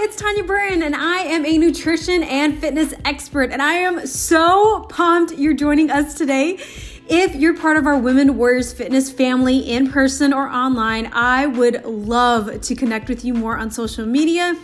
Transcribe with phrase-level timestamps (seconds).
[0.00, 3.50] it's Tanya Burton, and I am a nutrition and fitness expert.
[3.50, 6.60] And I am so pumped you're joining us today.
[7.08, 11.84] If you're part of our Women Warriors Fitness family in person or online, I would
[11.84, 14.56] love to connect with you more on social media.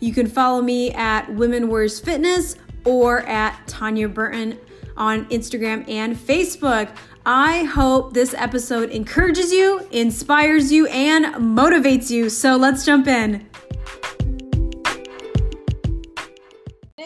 [0.00, 4.58] You can follow me at Women Warriors Fitness or at Tanya Burton
[4.96, 6.88] on Instagram and Facebook.
[7.26, 12.30] I hope this episode encourages you, inspires you, and motivates you.
[12.30, 13.47] So let's jump in.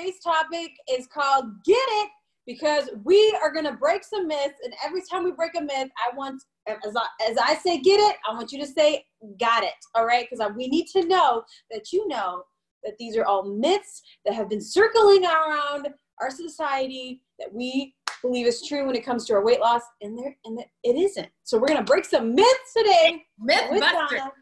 [0.02, 2.10] Today's topic is called Get It
[2.44, 4.54] because we are going to break some myths.
[4.64, 8.00] And every time we break a myth, I want, as I, as I say, get
[8.00, 9.04] it, I want you to say,
[9.38, 9.74] got it.
[9.94, 10.26] All right?
[10.28, 12.42] Because we need to know that you know
[12.82, 15.86] that these are all myths that have been circling around
[16.20, 20.18] our society that we believe is true when it comes to our weight loss, and
[20.18, 21.28] there and the, it isn't.
[21.44, 23.22] So we're gonna break some myths today.
[23.38, 24.32] Myth buster.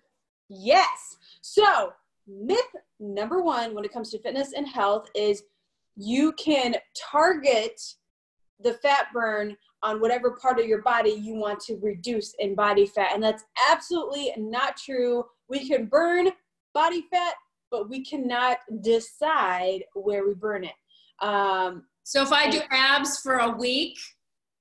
[0.48, 1.18] Yes.
[1.42, 1.92] So
[2.26, 2.60] myth
[2.98, 5.42] number one when it comes to fitness and health is
[6.00, 7.80] you can target
[8.60, 12.86] the fat burn on whatever part of your body you want to reduce in body
[12.86, 13.12] fat.
[13.14, 15.24] And that's absolutely not true.
[15.48, 16.30] We can burn
[16.74, 17.34] body fat,
[17.70, 21.24] but we cannot decide where we burn it.
[21.24, 23.98] Um, so if I do abs for a week,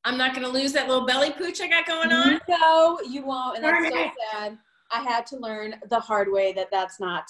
[0.06, 2.40] I'm not going to lose that little belly pooch I got going on?
[2.48, 3.58] No, you won't.
[3.58, 4.58] And that's so sad.
[4.92, 7.30] I had to learn the hard way that that's not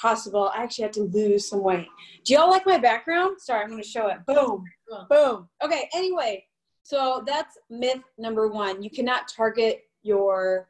[0.00, 0.50] possible.
[0.54, 1.88] I actually had to lose some weight.
[2.24, 3.40] Do y'all like my background?
[3.40, 4.18] Sorry, I'm going to show it.
[4.26, 4.64] Boom,
[5.08, 5.48] boom.
[5.64, 6.44] Okay, anyway,
[6.82, 8.82] so that's myth number one.
[8.82, 10.68] You cannot target your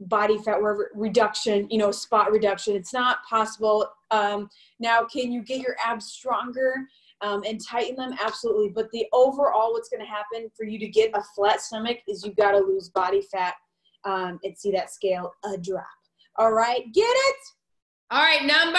[0.00, 0.58] body fat
[0.94, 2.74] reduction, you know, spot reduction.
[2.74, 3.90] It's not possible.
[4.10, 6.86] Um, now, can you get your abs stronger?
[7.22, 10.88] um, and tighten them absolutely but the overall what's going to happen for you to
[10.88, 13.54] get a flat stomach is you got to lose body fat
[14.04, 15.84] um, and see that scale a drop
[16.36, 17.36] all right get it
[18.10, 18.78] all right number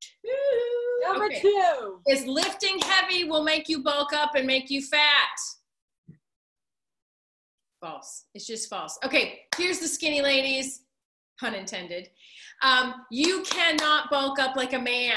[0.00, 1.06] two.
[1.06, 1.40] Number okay.
[1.40, 2.00] two.
[2.08, 5.36] Is lifting heavy will make you bulk up and make you fat?
[7.80, 8.24] False.
[8.34, 8.98] It's just false.
[9.04, 10.82] Okay here's the skinny ladies
[11.38, 12.08] pun intended.
[12.62, 15.14] Um, you cannot bulk up like a man.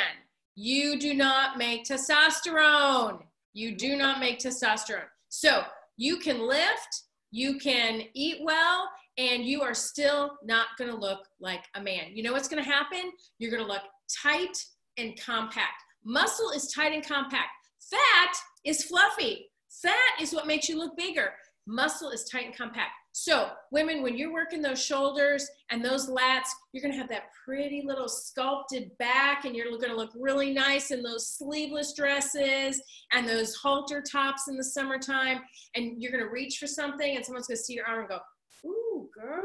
[0.55, 3.21] You do not make testosterone.
[3.53, 5.09] You do not make testosterone.
[5.29, 5.63] So
[5.97, 11.19] you can lift, you can eat well, and you are still not going to look
[11.39, 12.11] like a man.
[12.13, 13.11] You know what's going to happen?
[13.39, 13.83] You're going to look
[14.21, 14.57] tight
[14.97, 15.83] and compact.
[16.03, 17.49] Muscle is tight and compact.
[17.89, 18.35] Fat
[18.65, 19.47] is fluffy.
[19.81, 21.33] Fat is what makes you look bigger.
[21.67, 22.91] Muscle is tight and compact.
[23.13, 27.83] So, women, when you're working those shoulders and those lats, you're gonna have that pretty
[27.85, 33.53] little sculpted back, and you're gonna look really nice in those sleeveless dresses and those
[33.55, 35.41] halter tops in the summertime.
[35.75, 38.19] And you're gonna reach for something, and someone's gonna see your arm and go,
[38.65, 39.41] Ooh, girl,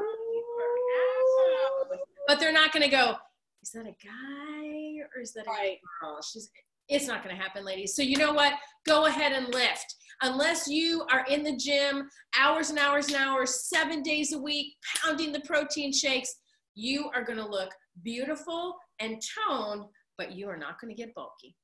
[2.26, 3.16] But they're not gonna go,
[3.62, 6.20] Is that a guy or is that a girl?
[6.22, 6.50] She's,
[6.88, 7.94] it's not gonna happen, ladies.
[7.94, 8.54] So, you know what?
[8.84, 13.68] Go ahead and lift unless you are in the gym hours and hours and hours,
[13.68, 16.36] seven days a week, pounding the protein shakes,
[16.74, 17.70] you are going to look
[18.02, 19.84] beautiful and toned,
[20.18, 21.56] but you are not going to get bulky.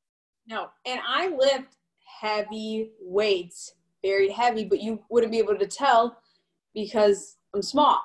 [0.46, 1.76] No, and I lift
[2.20, 6.18] heavy weights, very heavy, but you wouldn't be able to tell
[6.74, 8.00] because I'm small.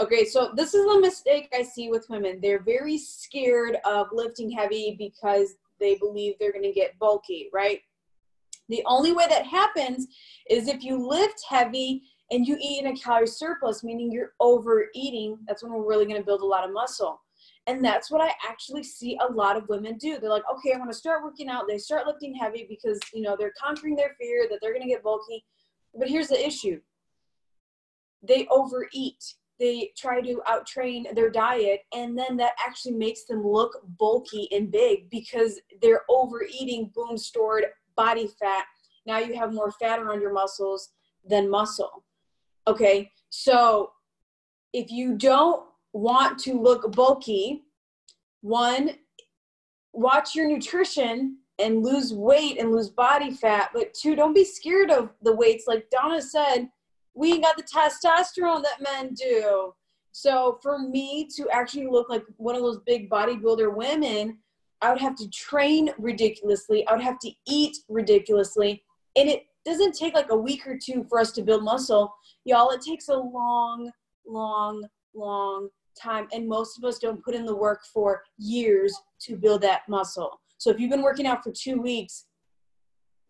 [0.00, 2.38] Okay, so this is a mistake I see with women.
[2.42, 7.80] They're very scared of lifting heavy because they believe they're going to get bulky, right?
[8.68, 10.06] The only way that happens
[10.50, 15.38] is if you lift heavy and you eat in a calorie surplus, meaning you're overeating.
[15.46, 17.20] That's when we're really going to build a lot of muscle.
[17.68, 20.18] And that's what I actually see a lot of women do.
[20.18, 21.64] They're like, okay, I'm going to start working out.
[21.68, 24.88] They start lifting heavy because, you know, they're conquering their fear that they're going to
[24.88, 25.44] get bulky.
[25.98, 26.80] But here's the issue
[28.22, 29.22] they overeat.
[29.58, 34.70] They try to outtrain their diet, and then that actually makes them look bulky and
[34.70, 37.64] big because they're overeating boom stored
[37.96, 38.64] body fat.
[39.06, 40.90] Now you have more fat around your muscles
[41.26, 42.04] than muscle.
[42.68, 43.92] Okay, so
[44.72, 47.62] if you don't want to look bulky,
[48.42, 48.90] one,
[49.92, 53.70] watch your nutrition and lose weight and lose body fat.
[53.72, 55.64] But two, don't be scared of the weights.
[55.66, 56.68] Like Donna said,
[57.16, 59.72] we ain't got the testosterone that men do.
[60.12, 64.38] So for me to actually look like one of those big bodybuilder women,
[64.82, 66.86] I would have to train ridiculously.
[66.86, 68.82] I would have to eat ridiculously.
[69.16, 72.14] And it doesn't take like a week or two for us to build muscle.
[72.44, 73.90] Y'all, it takes a long,
[74.26, 75.70] long, long
[76.00, 76.28] time.
[76.32, 80.38] And most of us don't put in the work for years to build that muscle.
[80.58, 82.25] So if you've been working out for two weeks,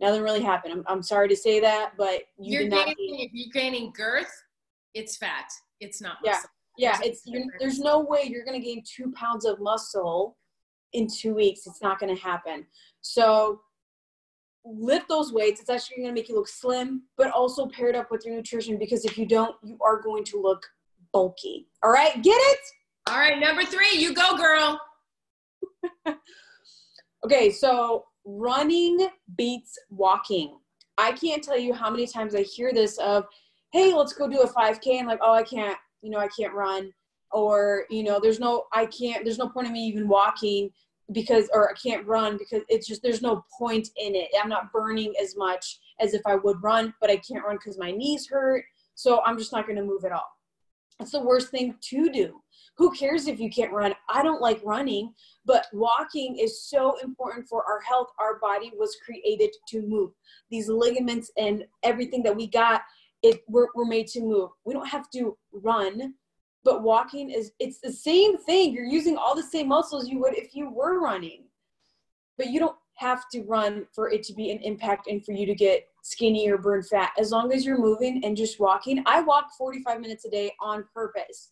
[0.00, 0.75] nothing really happened.
[0.75, 4.32] I'm, I'm sorry to say that, but you are gaining, if you're gaining girth,
[4.94, 5.50] it's fat.
[5.81, 6.50] It's not muscle.
[6.78, 7.06] Yeah, yeah.
[7.06, 7.22] It's
[7.60, 10.37] there's no way you're gonna gain two pounds of muscle
[10.96, 11.66] in two weeks.
[11.66, 12.66] It's not going to happen.
[13.02, 13.60] So
[14.64, 15.60] lift those weights.
[15.60, 18.78] It's actually going to make you look slim, but also paired up with your nutrition
[18.78, 20.62] because if you don't, you are going to look
[21.12, 21.69] bulky.
[21.82, 22.58] All right, get it?
[23.08, 24.81] All right, number three, you go, girl.
[27.25, 30.58] okay, so running beats walking.
[30.99, 33.25] I can't tell you how many times I hear this of,
[33.73, 34.99] hey, let's go do a 5K.
[34.99, 36.93] And like, oh, I can't, you know, I can't run.
[37.32, 40.70] Or, you know, there's no, I can't, there's no point in me even walking
[41.12, 44.29] because, or I can't run because it's just, there's no point in it.
[44.40, 47.79] I'm not burning as much as if I would run, but I can't run because
[47.79, 48.64] my knees hurt.
[48.94, 50.36] So I'm just not going to move at all.
[51.00, 52.43] It's the worst thing to do.
[52.76, 53.94] Who cares if you can't run?
[54.08, 55.14] I don't like running,
[55.44, 58.08] but walking is so important for our health.
[58.19, 60.10] Our body was created to move.
[60.50, 62.82] These ligaments and everything that we got,
[63.22, 64.50] it we're, we're made to move.
[64.64, 66.14] We don't have to run,
[66.64, 68.72] but walking is it's the same thing.
[68.72, 71.44] You're using all the same muscles you would if you were running.
[72.37, 75.46] But you don't have to run for it to be an impact and for you
[75.46, 77.11] to get skinny or burn fat.
[77.19, 80.85] As long as you're moving and just walking, I walk 45 minutes a day on
[80.94, 81.50] purpose.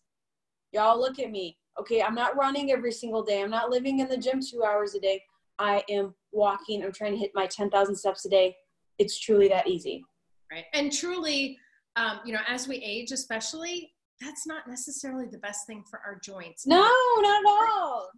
[0.71, 1.57] Y'all look at me.
[1.77, 3.41] Okay, I'm not running every single day.
[3.41, 5.21] I'm not living in the gym two hours a day.
[5.59, 6.83] I am walking.
[6.83, 8.55] I'm trying to hit my 10,000 steps a day.
[8.97, 10.05] It's truly that easy.
[10.49, 10.63] Right.
[10.73, 11.57] And truly,
[11.97, 13.91] um, you know, as we age, especially,
[14.21, 16.65] that's not necessarily the best thing for our joints.
[16.65, 18.09] No, not at all.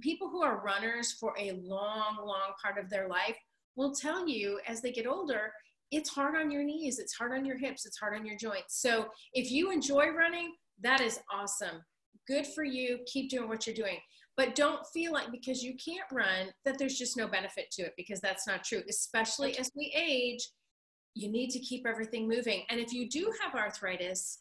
[0.00, 3.36] People who are runners for a long, long part of their life
[3.74, 5.52] will tell you as they get older,
[5.90, 8.80] it's hard on your knees, it's hard on your hips, it's hard on your joints.
[8.80, 11.82] So if you enjoy running, that is awesome.
[12.26, 13.00] Good for you.
[13.06, 13.98] Keep doing what you're doing.
[14.36, 17.94] But don't feel like because you can't run that there's just no benefit to it
[17.96, 18.82] because that's not true.
[18.88, 20.48] Especially as we age,
[21.14, 22.62] you need to keep everything moving.
[22.70, 24.38] And if you do have arthritis,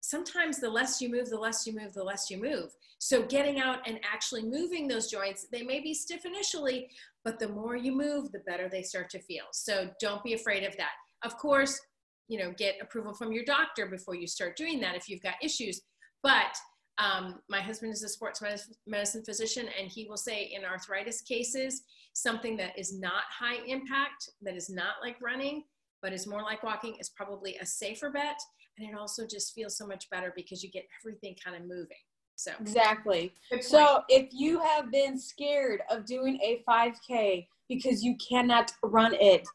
[0.00, 2.70] sometimes the less you move, the less you move, the less you move.
[2.98, 6.88] So getting out and actually moving those joints, they may be stiff initially,
[7.24, 9.44] but the more you move, the better they start to feel.
[9.52, 10.92] So don't be afraid of that.
[11.24, 11.80] Of course,
[12.28, 15.34] you know, get approval from your doctor before you start doing that if you've got
[15.42, 15.80] issues.
[16.22, 16.56] But
[16.98, 18.42] um, my husband is a sports
[18.86, 21.82] medicine physician, and he will say in arthritis cases,
[22.12, 25.64] something that is not high impact, that is not like running,
[26.02, 28.38] but is more like walking, is probably a safer bet.
[28.78, 31.96] And it also just feels so much better because you get everything kind of moving.
[32.36, 33.32] So exactly.
[33.60, 39.46] So if you have been scared of doing a 5K because you cannot run it,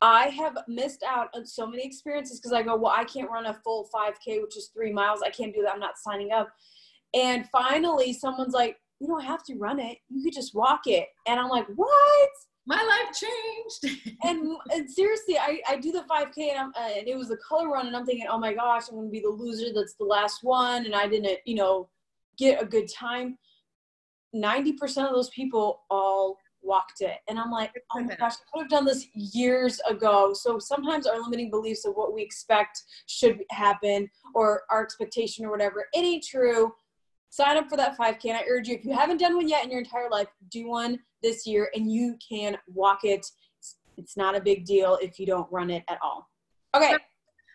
[0.00, 3.46] I have missed out on so many experiences because I go, well, I can't run
[3.46, 5.22] a full 5K, which is three miles.
[5.24, 5.72] I can't do that.
[5.72, 6.50] I'm not signing up.
[7.14, 9.98] And finally, someone's like, you don't have to run it.
[10.08, 11.08] You could just walk it.
[11.26, 12.30] And I'm like, what?
[12.66, 14.16] My life changed.
[14.24, 17.36] and, and, seriously, I, I do the 5K and, I'm, uh, and it was a
[17.36, 17.86] color run.
[17.86, 20.42] And I'm thinking, oh my gosh, I'm going to be the loser that's the last
[20.42, 20.86] one.
[20.86, 21.88] And I didn't, you know,
[22.38, 23.38] get a good time.
[24.34, 27.18] 90% of those people all walked it.
[27.28, 30.32] And I'm like, oh my gosh, I could have done this years ago.
[30.34, 35.50] So sometimes our limiting beliefs of what we expect should happen or our expectation or
[35.50, 36.72] whatever, it ain't true.
[37.30, 38.24] Sign up for that 5K.
[38.26, 40.68] And I urge you, if you haven't done one yet in your entire life, do
[40.68, 43.26] one this year and you can walk it.
[43.96, 46.28] It's not a big deal if you don't run it at all.
[46.74, 46.94] Okay.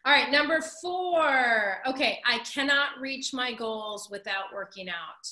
[0.05, 1.77] All right, number four.
[1.85, 5.27] Okay, I cannot reach my goals without working out.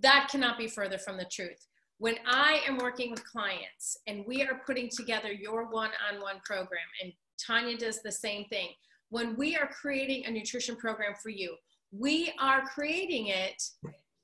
[0.00, 1.66] That cannot be further from the truth.
[1.96, 6.40] When I am working with clients and we are putting together your one on one
[6.44, 7.12] program, and
[7.44, 8.68] Tanya does the same thing,
[9.08, 11.56] when we are creating a nutrition program for you,
[11.90, 13.62] we are creating it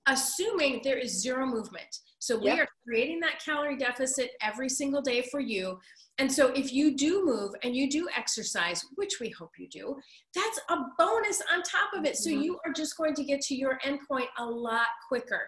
[0.06, 1.99] assuming there is zero movement.
[2.18, 2.61] So we yep.
[2.61, 5.78] are creating that calorie deficit every single day for you.
[6.18, 9.96] And so if you do move and you do exercise, which we hope you do,
[10.34, 12.16] that's a bonus on top of it.
[12.16, 12.42] So mm-hmm.
[12.42, 15.42] you are just going to get to your endpoint a lot quicker.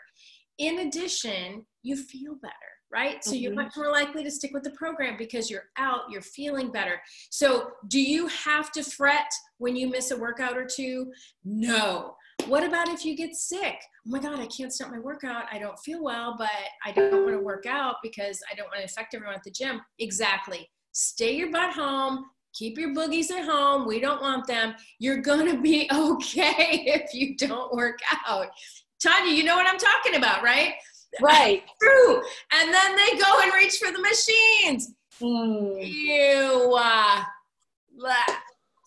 [0.58, 2.54] In addition, you feel better
[2.92, 3.22] right?
[3.24, 3.42] So mm-hmm.
[3.42, 7.00] you're much more likely to stick with the program because you're out, you're feeling better.
[7.30, 11.12] So, do you have to fret when you miss a workout or two?
[11.44, 12.15] No.
[12.48, 13.74] What about if you get sick?
[14.06, 15.46] Oh my God, I can't start my workout.
[15.50, 16.48] I don't feel well, but
[16.84, 19.50] I don't want to work out because I don't want to infect everyone at the
[19.50, 19.80] gym.
[19.98, 20.70] Exactly.
[20.92, 22.24] Stay your butt home.
[22.54, 23.86] Keep your boogies at home.
[23.86, 24.76] We don't want them.
[25.00, 27.98] You're going to be okay if you don't work
[28.28, 28.46] out.
[29.02, 30.74] Tanya, you know what I'm talking about, right?
[31.20, 31.64] Right.
[31.82, 32.22] True.
[32.52, 34.94] And then they go and reach for the machines.
[35.20, 35.84] Mm.
[35.84, 36.76] Ew.
[36.78, 37.22] Uh,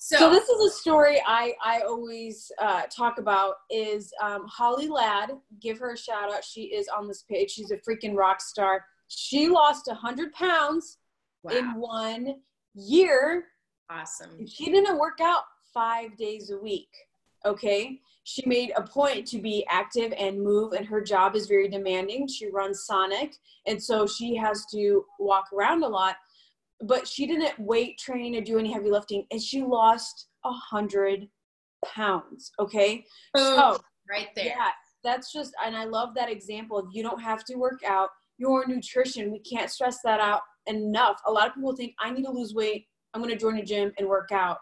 [0.01, 4.87] so, so, this is a story I, I always uh, talk about is um, Holly
[4.87, 5.31] Ladd.
[5.59, 6.45] Give her a shout out.
[6.45, 7.51] She is on this page.
[7.51, 8.85] She's a freaking rock star.
[9.09, 10.99] She lost 100 pounds
[11.43, 11.51] wow.
[11.51, 12.35] in one
[12.73, 13.47] year.
[13.89, 14.47] Awesome.
[14.47, 16.89] She didn't work out five days a week.
[17.45, 17.99] Okay.
[18.23, 22.25] She made a point to be active and move, and her job is very demanding.
[22.29, 23.35] She runs Sonic,
[23.67, 26.15] and so she has to walk around a lot.
[26.81, 31.27] But she didn't weight train or do any heavy lifting, and she lost a hundred
[31.85, 32.51] pounds.
[32.59, 33.05] Okay.
[33.35, 33.77] So
[34.09, 34.45] right there.
[34.45, 34.69] Yeah,
[35.03, 36.89] that's just, and I love that example.
[36.93, 39.31] You don't have to work out your nutrition.
[39.31, 41.19] We can't stress that out enough.
[41.27, 42.85] A lot of people think I need to lose weight.
[43.13, 44.57] I'm going to join a gym and work out.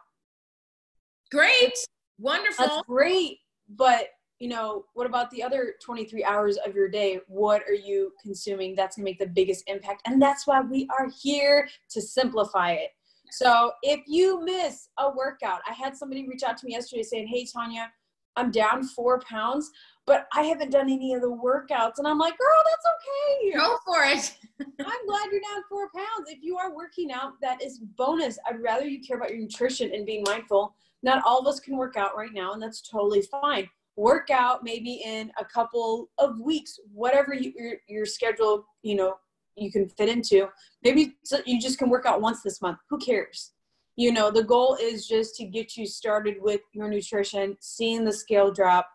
[1.32, 1.74] Great.
[2.18, 2.66] Wonderful.
[2.66, 3.38] That's great.
[3.70, 4.08] But,
[4.40, 7.20] you know, what about the other 23 hours of your day?
[7.28, 8.76] What are you consuming?
[8.76, 10.04] That's going to make the biggest impact.
[10.06, 12.92] And that's why we are here to simplify it.
[13.32, 17.28] So if you miss a workout, I had somebody reach out to me yesterday saying,
[17.28, 17.92] Hey, Tanya,
[18.38, 19.72] I'm down four pounds,
[20.06, 21.98] but I haven't done any of the workouts.
[21.98, 23.58] And I'm like, girl, that's okay.
[23.58, 24.38] Go for it.
[24.80, 26.30] I'm glad you're down four pounds.
[26.30, 28.38] If you are working out, that is bonus.
[28.48, 30.76] I'd rather you care about your nutrition and being mindful.
[31.04, 33.70] Not all of us can work out right now, and that's totally fine.
[33.98, 39.16] Work out maybe in a couple of weeks, whatever you, your, your schedule, you know,
[39.56, 40.48] you can fit into.
[40.84, 42.78] Maybe you just can work out once this month.
[42.90, 43.52] Who cares?
[43.96, 48.14] You know, the goal is just to get you started with your nutrition, seeing the
[48.14, 48.88] scale drop.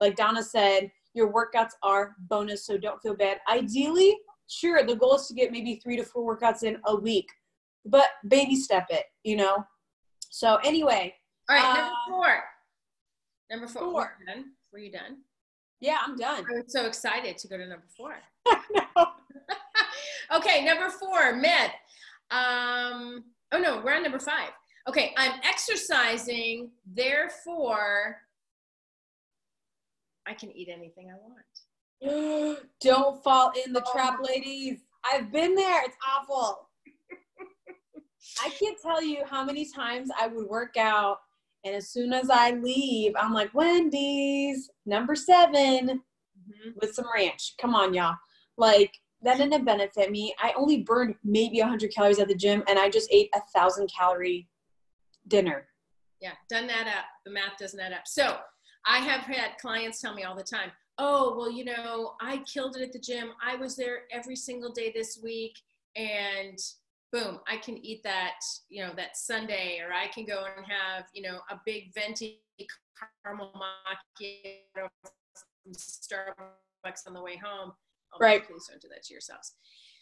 [0.00, 3.40] Like Donna said, your workouts are bonus, so don't feel bad.
[3.50, 4.16] Ideally,
[4.48, 7.28] sure, the goal is to get maybe three to four workouts in a week,
[7.84, 9.66] but baby step it, you know?
[10.30, 11.14] So, anyway.
[11.50, 12.42] All right, number uh, four.
[13.52, 13.82] Number four.
[13.82, 13.92] four.
[13.92, 14.44] Were, done?
[14.72, 15.18] Were you done?
[15.80, 16.44] Yeah, I'm done.
[16.56, 18.14] I'm so excited to go to number four.
[20.34, 21.70] okay, number four, myth.
[22.30, 24.50] Um, oh no, we're on number five.
[24.88, 28.16] Okay, I'm exercising, therefore
[30.26, 32.58] I can eat anything I want.
[32.80, 34.80] Don't fall in the trap, ladies.
[35.04, 35.82] I've been there.
[35.84, 36.68] It's awful.
[38.44, 41.18] I can't tell you how many times I would work out,
[41.64, 46.70] and as soon as I leave, I'm like, Wendy's, number 7 mm-hmm.
[46.80, 47.54] with some ranch.
[47.60, 48.16] Come on, y'all.
[48.56, 48.92] Like,
[49.22, 50.34] that didn't benefit me.
[50.40, 53.88] I only burned maybe 100 calories at the gym, and I just ate a thousand
[53.96, 54.48] calorie
[55.28, 55.68] dinner.
[56.20, 57.04] Yeah, done that up.
[57.24, 58.06] The math doesn't add up.
[58.06, 58.36] So
[58.86, 62.76] I have had clients tell me all the time, oh, well, you know, I killed
[62.76, 63.30] it at the gym.
[63.44, 65.56] I was there every single day this week,
[65.96, 66.58] and
[67.12, 71.04] boom, I can eat that, you know, that Sunday, or I can go and have,
[71.12, 72.40] you know, a big venti
[73.24, 77.72] caramel macchiato from Starbucks on the way home
[78.14, 78.46] Oh, right.
[78.46, 79.52] Please don't do that to yourselves.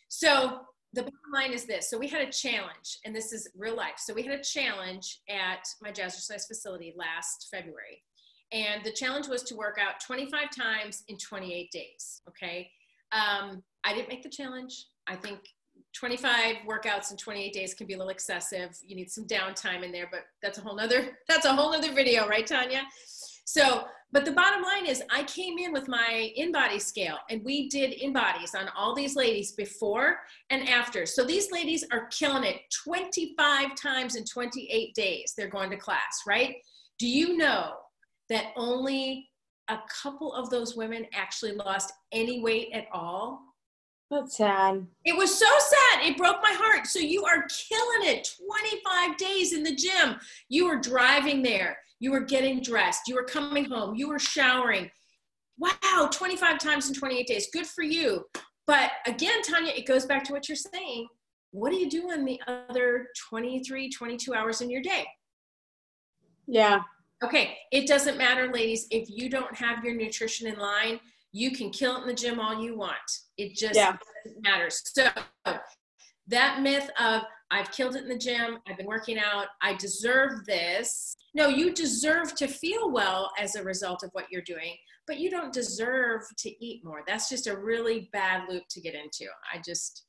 [0.08, 0.60] So
[0.92, 1.88] the bottom line is this.
[1.88, 3.98] So we had a challenge, and this is real life.
[3.98, 8.02] So we had a challenge at my jazzercise facility last February.
[8.52, 12.22] And the challenge was to work out 25 times in 28 days.
[12.28, 12.68] Okay.
[13.12, 14.86] Um, I didn't make the challenge.
[15.06, 15.38] I think
[15.94, 18.78] 25 workouts in 28 days can be a little excessive.
[18.86, 21.92] You need some downtime in there, but that's a whole nother, that's a whole nother
[21.92, 22.82] video, right, Tanya?
[23.44, 27.68] So, but the bottom line is I came in with my InBody scale and we
[27.68, 30.18] did in-bodies on all these ladies before
[30.50, 31.06] and after.
[31.06, 35.34] So these ladies are killing it 25 times in 28 days.
[35.36, 36.56] They're going to class, right?
[36.98, 37.72] Do you know
[38.28, 39.28] that only
[39.68, 43.40] a couple of those women actually lost any weight at all?
[44.10, 44.86] That's sad.
[45.04, 46.04] It was so sad.
[46.04, 46.86] It broke my heart.
[46.86, 50.16] So you are killing it 25 days in the gym.
[50.48, 54.90] You were driving there you were getting dressed, you were coming home, you were showering.
[55.58, 57.48] Wow, 25 times in 28 days.
[57.52, 58.24] Good for you.
[58.66, 61.06] But again, Tanya, it goes back to what you're saying.
[61.52, 65.06] What are you doing the other 23, 22 hours in your day?
[66.46, 66.80] Yeah.
[67.22, 68.86] Okay, it doesn't matter, ladies.
[68.90, 70.98] If you don't have your nutrition in line,
[71.32, 72.98] you can kill it in the gym all you want.
[73.36, 73.96] It just yeah.
[74.40, 74.82] matters.
[74.84, 75.08] So
[76.28, 80.44] that myth of I've killed it in the gym, I've been working out, I deserve
[80.46, 81.16] this.
[81.34, 85.30] No, you deserve to feel well as a result of what you're doing, but you
[85.30, 87.02] don't deserve to eat more.
[87.06, 89.26] That's just a really bad loop to get into.
[89.52, 90.04] I just,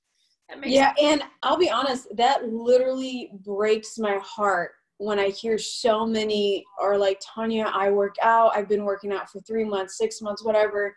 [0.64, 1.00] yeah, sense.
[1.02, 6.96] and I'll be honest, that literally breaks my heart when I hear so many are
[6.96, 10.96] like, Tanya, I work out, I've been working out for three months, six months, whatever.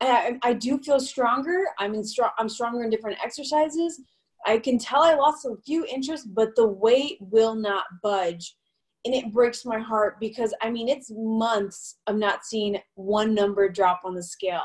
[0.00, 1.64] I, I do feel stronger.
[1.78, 2.30] I'm in strong.
[2.38, 4.00] I'm stronger in different exercises,
[4.46, 8.56] I can tell I lost a few inches, but the weight will not budge.
[9.04, 13.68] And it breaks my heart because I mean, it's months of not seeing one number
[13.68, 14.62] drop on the scale.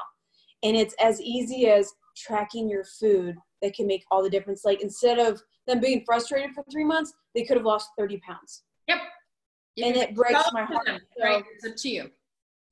[0.63, 4.63] And it's as easy as tracking your food that can make all the difference.
[4.63, 8.63] Like instead of them being frustrated for three months, they could have lost 30 pounds.
[8.87, 8.97] Yep.
[9.75, 10.85] You and it breaks my heart.
[10.85, 11.43] Them, so, right.
[11.55, 12.09] It's up to you.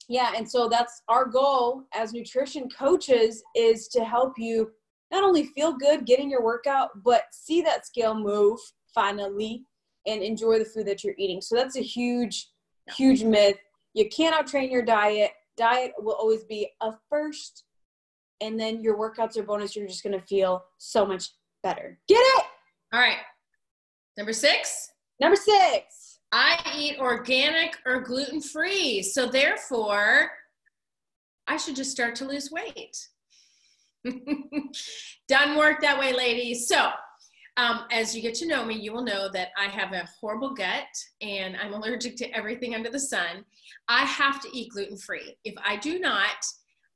[0.07, 0.31] Yeah.
[0.35, 4.71] And so that's our goal as nutrition coaches is to help you
[5.11, 8.59] not only feel good getting your workout, but see that scale move
[8.93, 9.65] finally
[10.05, 11.41] and enjoy the food that you're eating.
[11.41, 12.49] So that's a huge,
[12.95, 13.57] huge myth.
[13.93, 15.31] You cannot train your diet.
[15.57, 17.63] Diet will always be a first,
[18.41, 19.75] and then your workouts are bonus.
[19.75, 21.31] You're just gonna feel so much
[21.63, 21.99] better.
[22.07, 22.45] Get it?
[22.93, 23.17] All right.
[24.17, 24.91] Number six.
[25.19, 26.06] Number six.
[26.31, 29.01] I eat organic or gluten free.
[29.01, 30.29] So therefore,
[31.47, 32.97] I should just start to lose weight.
[35.27, 36.67] Doesn't work that way, ladies.
[36.67, 36.89] So,
[37.55, 40.53] um, as you get to know me, you will know that I have a horrible
[40.53, 40.85] gut
[41.21, 43.43] and I'm allergic to everything under the sun.
[43.87, 45.35] I have to eat gluten free.
[45.43, 46.37] If I do not,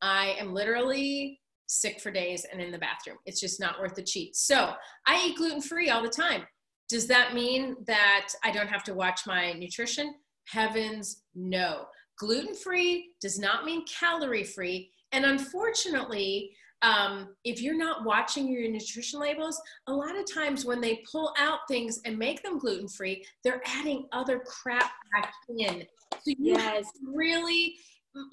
[0.01, 3.17] I am literally sick for days and in the bathroom.
[3.25, 4.35] It's just not worth the cheat.
[4.35, 4.73] So
[5.07, 6.43] I eat gluten free all the time.
[6.91, 10.13] Does that mean that I don't have to watch my nutrition?
[10.49, 11.85] Heavens, no.
[12.19, 14.91] Gluten free does not mean calorie free.
[15.13, 20.81] And unfortunately, um, if you're not watching your nutrition labels, a lot of times when
[20.81, 25.85] they pull out things and make them gluten free, they're adding other crap back in.
[26.11, 26.83] So you yes.
[27.01, 27.77] really,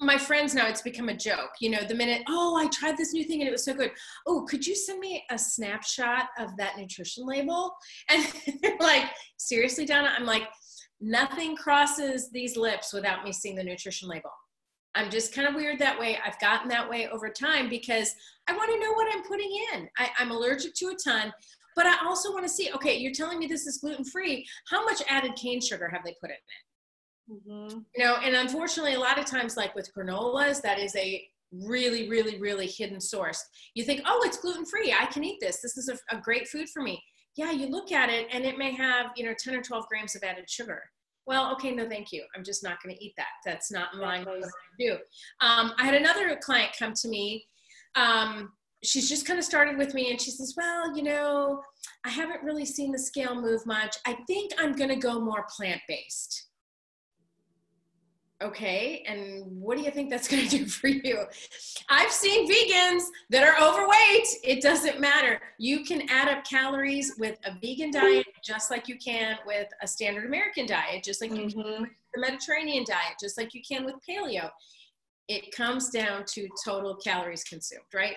[0.01, 1.51] my friends now, it's become a joke.
[1.59, 3.91] You know, the minute, oh, I tried this new thing and it was so good.
[4.27, 7.73] Oh, could you send me a snapshot of that nutrition label?
[8.09, 8.25] And
[8.79, 9.05] like,
[9.37, 10.43] seriously, Donna, I'm like,
[10.99, 14.31] nothing crosses these lips without me seeing the nutrition label.
[14.95, 16.17] I'm just kind of weird that way.
[16.25, 18.13] I've gotten that way over time because
[18.47, 19.87] I want to know what I'm putting in.
[19.97, 21.31] I, am allergic to a ton,
[21.75, 24.45] but I also want to see okay, you're telling me this is gluten free.
[24.69, 26.68] How much added cane sugar have they put in it?
[27.31, 27.79] Mm-hmm.
[27.95, 32.09] You know, and unfortunately, a lot of times, like with granolas, that is a really,
[32.09, 33.43] really, really hidden source.
[33.75, 34.95] You think, oh, it's gluten free.
[34.97, 35.61] I can eat this.
[35.61, 37.01] This is a, a great food for me.
[37.35, 40.15] Yeah, you look at it and it may have, you know, 10 or 12 grams
[40.15, 40.81] of added sugar
[41.29, 42.23] well, okay, no, thank you.
[42.35, 43.27] I'm just not going to eat that.
[43.45, 44.93] That's not in line with what I do.
[45.41, 47.45] Um, I had another client come to me.
[47.93, 48.51] Um,
[48.83, 51.61] she's just kind of started with me and she says, well, you know,
[52.03, 53.95] I haven't really seen the scale move much.
[54.07, 56.47] I think I'm going to go more plant-based
[58.41, 61.23] okay and what do you think that's going to do for you?
[61.89, 65.41] I've seen vegans that are overweight it doesn't matter.
[65.57, 69.87] You can add up calories with a vegan diet just like you can with a
[69.87, 71.41] standard american diet just like mm-hmm.
[71.41, 71.81] you can mm-hmm.
[71.81, 74.49] with the mediterranean diet just like you can with paleo.
[75.27, 78.15] It comes down to total calories consumed right?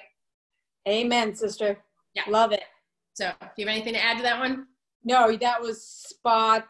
[0.88, 1.78] Amen sister.
[2.14, 2.24] Yeah.
[2.28, 2.64] Love it.
[3.14, 4.66] So do you have anything to add to that one?
[5.04, 6.68] No that was spot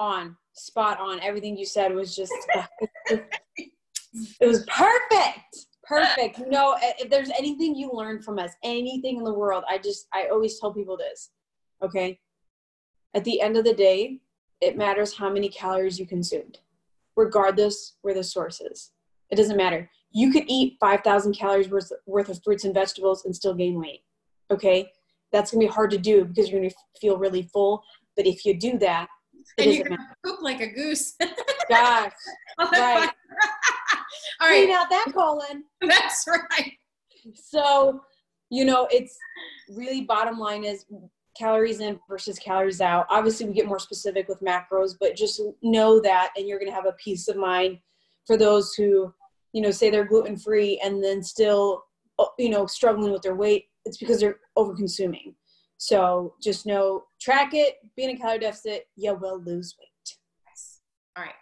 [0.00, 1.20] on spot on.
[1.20, 2.32] Everything you said was just,
[3.10, 3.22] it
[4.40, 5.66] was perfect.
[5.84, 6.38] Perfect.
[6.48, 10.28] Know, if there's anything you learn from us, anything in the world, I just, I
[10.30, 11.30] always tell people this.
[11.82, 12.18] Okay.
[13.14, 14.20] At the end of the day,
[14.60, 16.58] it matters how many calories you consumed,
[17.16, 18.92] regardless where the source is.
[19.30, 19.90] It doesn't matter.
[20.12, 24.02] You could eat 5,000 calories worth, worth of fruits and vegetables and still gain weight.
[24.50, 24.90] Okay.
[25.32, 27.82] That's to be hard to do because you're to feel really full.
[28.16, 29.08] But if you do that,
[29.58, 31.14] and you're gonna poop like a goose.
[31.68, 32.12] Gosh,
[32.58, 33.10] right.
[34.40, 34.64] All right.
[34.66, 35.64] Clean out that colon.
[35.80, 36.72] That's right.
[37.34, 38.00] So,
[38.50, 39.16] you know, it's
[39.68, 40.84] really bottom line is
[41.36, 43.06] calories in versus calories out.
[43.08, 46.74] Obviously, we get more specific with macros, but just know that, and you're going to
[46.74, 47.78] have a peace of mind
[48.26, 49.12] for those who,
[49.52, 51.84] you know, say they're gluten free and then still,
[52.38, 53.66] you know, struggling with their weight.
[53.84, 55.34] It's because they're over consuming.
[55.80, 60.18] So just know, track it, be in a calorie deficit, you will lose weight.
[60.46, 60.80] Yes.
[61.16, 61.32] All right.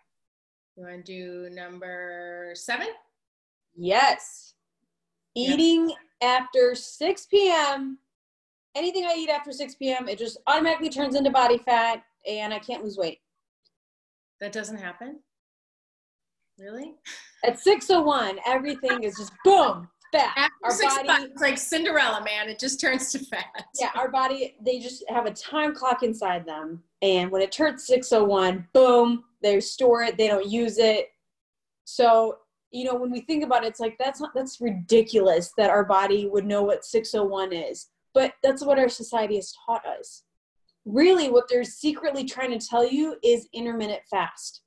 [0.77, 2.87] You want to do number seven?
[3.75, 4.55] Yes.
[5.35, 7.99] Eating after 6 p.m.
[8.77, 12.61] Anything I eat after 6 p.m., it just automatically turns into body fat and I
[12.61, 13.19] can't lose weight.
[14.41, 15.19] That doesn't happen?
[16.61, 16.95] Really?
[17.45, 20.33] At 601, everything is just boom, fat.
[20.37, 22.49] After our six body, months, it's like Cinderella, man.
[22.49, 23.47] It just turns to fat.
[23.81, 26.83] Yeah, our body, they just have a time clock inside them.
[27.03, 31.09] And when it turns 601, boom, they store it, they don't use it.
[31.85, 32.39] So,
[32.71, 35.85] you know, when we think about it, it's like that's not that's ridiculous that our
[35.85, 37.89] body would know what 601 is.
[38.15, 40.25] But that's what our society has taught us.
[40.85, 44.63] Really, what they're secretly trying to tell you is intermittent fast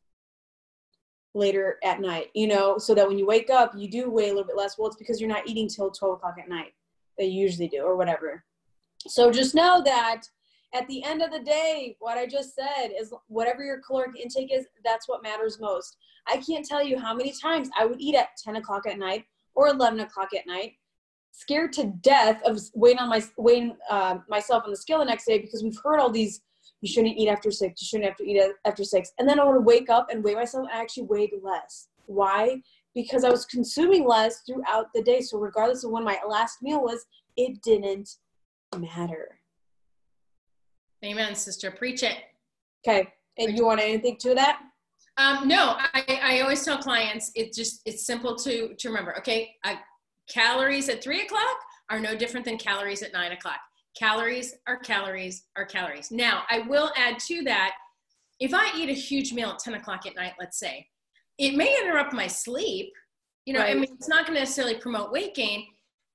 [1.34, 4.34] later at night, you know, so that when you wake up, you do weigh a
[4.34, 4.78] little bit less.
[4.78, 6.74] Well, it's because you're not eating till 12 o'clock at night.
[7.18, 8.44] They usually do, or whatever.
[9.08, 10.24] So just know that
[10.74, 14.54] at the end of the day, what I just said is whatever your caloric intake
[14.54, 15.98] is, that's what matters most.
[16.28, 19.26] I can't tell you how many times I would eat at 10 o'clock at night
[19.54, 20.74] or 11 o'clock at night,
[21.32, 25.26] scared to death of weighing on my weighing uh, myself on the scale the next
[25.26, 26.42] day because we've heard all these
[26.82, 29.12] you shouldn't eat after six, you shouldn't have to eat after six.
[29.20, 31.88] And then I would wake up and weigh myself and I actually weighed less.
[32.08, 32.62] Why?
[32.94, 35.22] Because I was consuming less throughout the day.
[35.22, 37.06] So regardless of when my last meal was,
[37.38, 38.10] it didn't
[38.78, 39.40] matter.
[41.06, 41.72] Amen, sister.
[41.72, 42.18] Preach it.
[42.86, 43.08] Okay.
[43.38, 44.62] And you want anything to that?
[45.18, 49.18] Um, no, I, I always tell clients it's just it's simple to to remember.
[49.18, 49.76] Okay, uh,
[50.30, 51.58] calories at three o'clock
[51.90, 53.60] are no different than calories at nine o'clock.
[53.98, 56.12] Calories are calories are calories.
[56.12, 57.74] Now, I will add to that.
[58.40, 60.88] If I eat a huge meal at ten o'clock at night, let's say,
[61.38, 62.92] it may interrupt my sleep.
[63.46, 63.72] You know, right.
[63.72, 65.66] I mean, it's not going to necessarily promote weight gain.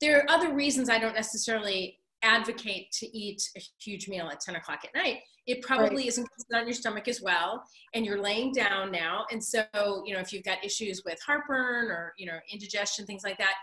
[0.01, 4.57] There are other reasons I don't necessarily advocate to eat a huge meal at 10
[4.57, 6.07] o'clock at night it probably right.
[6.07, 7.62] isn't on your stomach as well
[7.95, 9.62] and you're laying down now and so
[10.05, 13.55] you know if you've got issues with heartburn or you know indigestion things like that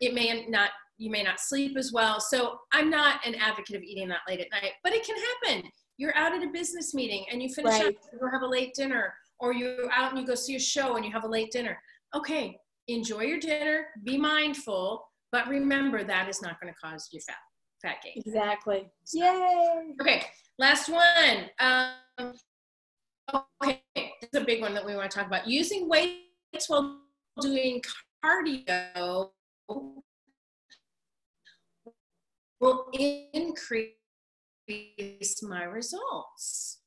[0.00, 0.70] it may not
[1.02, 4.40] you may not sleep as well so i'm not an advocate of eating that late
[4.40, 7.72] at night but it can happen you're out at a business meeting and you finish
[7.72, 7.88] right.
[7.88, 10.96] up you have a late dinner or you're out and you go see a show
[10.96, 11.78] and you have a late dinner
[12.14, 12.56] okay
[12.88, 17.36] enjoy your dinner be mindful but remember that is not going to cause you fat
[17.80, 20.24] fat gain exactly yay okay
[20.58, 21.50] Last one.
[21.58, 22.34] Um,
[23.34, 25.48] okay, this is a big one that we want to talk about.
[25.48, 27.00] Using weights while
[27.40, 27.82] doing
[28.24, 29.30] cardio
[32.62, 32.86] will
[33.34, 33.90] increase
[35.42, 36.78] my results.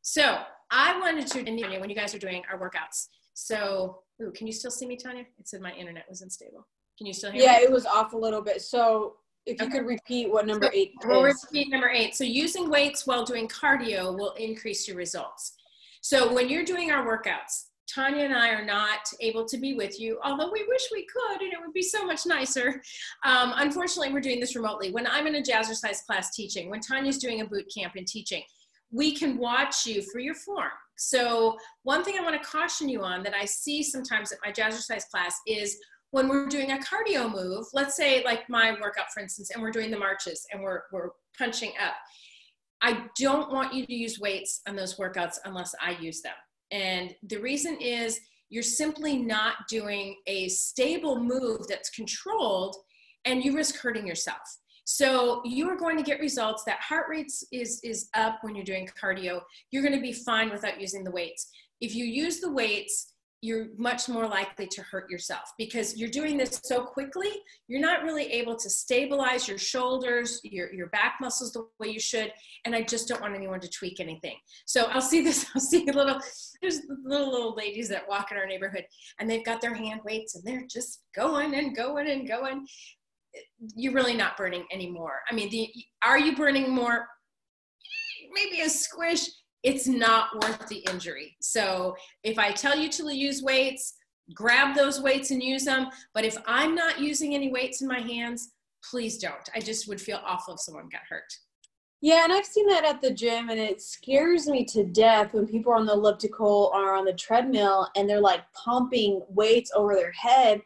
[0.00, 0.38] So
[0.70, 1.42] I wanted to,
[1.78, 3.08] when you guys are doing our workouts.
[3.34, 5.24] So, ooh, can you still see me, Tanya?
[5.38, 6.66] It said my internet was unstable.
[6.98, 7.58] Can you still hear yeah, me?
[7.60, 8.62] Yeah, it was off a little bit.
[8.62, 9.78] So if you okay.
[9.78, 11.46] could repeat what number eight we'll is.
[11.50, 12.14] repeat number eight.
[12.14, 15.54] So using weights while doing cardio will increase your results.
[16.00, 20.00] So when you're doing our workouts, Tanya and I are not able to be with
[20.00, 22.82] you, although we wish we could, and it would be so much nicer.
[23.24, 24.90] Um, unfortunately, we're doing this remotely.
[24.90, 28.42] When I'm in a jazzercise class teaching, when Tanya's doing a boot camp and teaching,
[28.90, 30.70] we can watch you for your form.
[30.96, 34.52] So one thing I want to caution you on that I see sometimes at my
[34.52, 35.78] jazzercise class is
[36.10, 39.72] when we're doing a cardio move, let's say like my workout, for instance, and we're
[39.72, 41.94] doing the marches and we're, we're punching up,
[42.82, 46.34] I don't want you to use weights on those workouts unless I use them.
[46.70, 52.76] And the reason is you're simply not doing a stable move that's controlled
[53.24, 54.38] and you risk hurting yourself.
[54.84, 58.64] So you are going to get results that heart rate is, is up when you're
[58.64, 59.40] doing cardio.
[59.70, 61.50] You're going to be fine without using the weights.
[61.80, 63.13] If you use the weights,
[63.44, 67.30] you're much more likely to hurt yourself because you're doing this so quickly
[67.68, 72.00] you're not really able to stabilize your shoulders your, your back muscles the way you
[72.00, 72.32] should
[72.64, 74.36] and i just don't want anyone to tweak anything.
[74.66, 76.18] So i'll see this i'll see little
[76.62, 78.86] there's little little ladies that walk in our neighborhood
[79.18, 82.66] and they've got their hand weights and they're just going and going and going.
[83.76, 85.20] You're really not burning anymore.
[85.30, 85.68] I mean the
[86.02, 87.06] are you burning more?
[88.32, 89.28] Maybe a squish
[89.64, 91.36] it's not worth the injury.
[91.40, 93.94] So if I tell you to use weights,
[94.34, 95.88] grab those weights and use them.
[96.12, 98.52] But if I'm not using any weights in my hands,
[98.88, 99.48] please don't.
[99.54, 101.32] I just would feel awful if someone got hurt.
[102.02, 105.46] Yeah, and I've seen that at the gym, and it scares me to death when
[105.46, 109.94] people are on the elliptical or on the treadmill and they're like pumping weights over
[109.94, 110.60] their head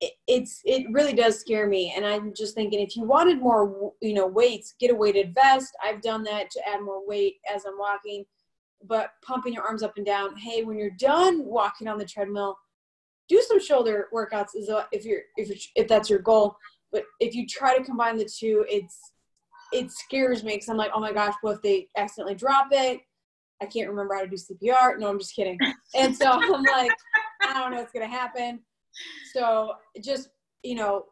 [0.00, 1.92] it, it's it really does scare me.
[1.96, 5.74] And i'm just thinking if you wanted more you know weights get a weighted vest.
[5.82, 8.24] I've done that to add more weight as i'm walking.
[8.84, 12.58] But pumping your arms up and down hey when you're done walking on the treadmill
[13.28, 16.56] do some shoulder workouts if you're if you're, if that's your goal.
[16.92, 19.12] But if you try to combine the two it's
[19.72, 23.00] it scares me because i'm like oh my gosh what if they accidentally drop it?
[23.60, 25.58] I can't remember how to do cpr no i'm just kidding.
[25.96, 26.92] And so i'm like
[27.42, 28.60] i don't know what's gonna happen
[29.32, 30.30] so just,
[30.62, 31.06] you know,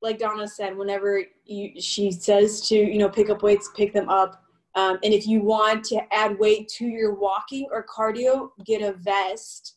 [0.00, 4.08] like Donna said, whenever you, she says to, you know, pick up weights, pick them
[4.08, 4.42] up.
[4.74, 8.94] Um, and if you want to add weight to your walking or cardio, get a
[8.94, 9.76] vest.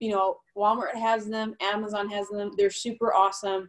[0.00, 2.52] You know, Walmart has them, Amazon has them.
[2.56, 3.68] They're super awesome.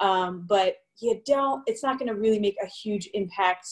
[0.00, 3.68] Um, but you don't, it's not going to really make a huge impact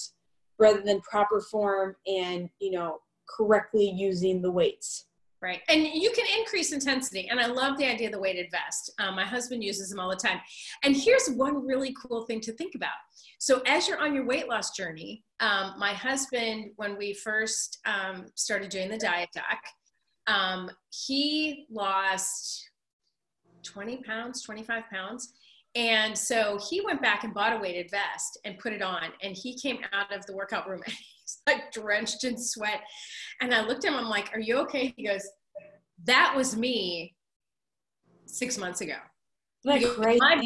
[0.59, 5.07] rather than proper form and, you know, correctly using the weights.
[5.45, 5.61] Right.
[5.69, 7.29] And you can increase intensity.
[7.29, 8.91] And I love the idea of the weighted vest.
[8.99, 10.41] Um, my husband uses them all the time.
[10.83, 12.95] And here's one really cool thing to think about.
[13.41, 18.25] So, as you're on your weight loss journey, um, my husband, when we first um,
[18.37, 19.59] started doing the diet doc,
[20.29, 22.71] um, he lost
[23.65, 25.35] 20 pounds, 25 pounds.
[25.75, 29.11] And so he went back and bought a weighted vest and put it on.
[29.21, 30.81] And he came out of the workout room
[31.25, 32.81] he's like drenched in sweat.
[33.41, 34.95] And I looked at him, I'm like, Are you okay?
[34.97, 35.27] He goes,
[36.05, 37.15] That was me
[38.27, 38.97] six months ago.
[40.21, 40.37] my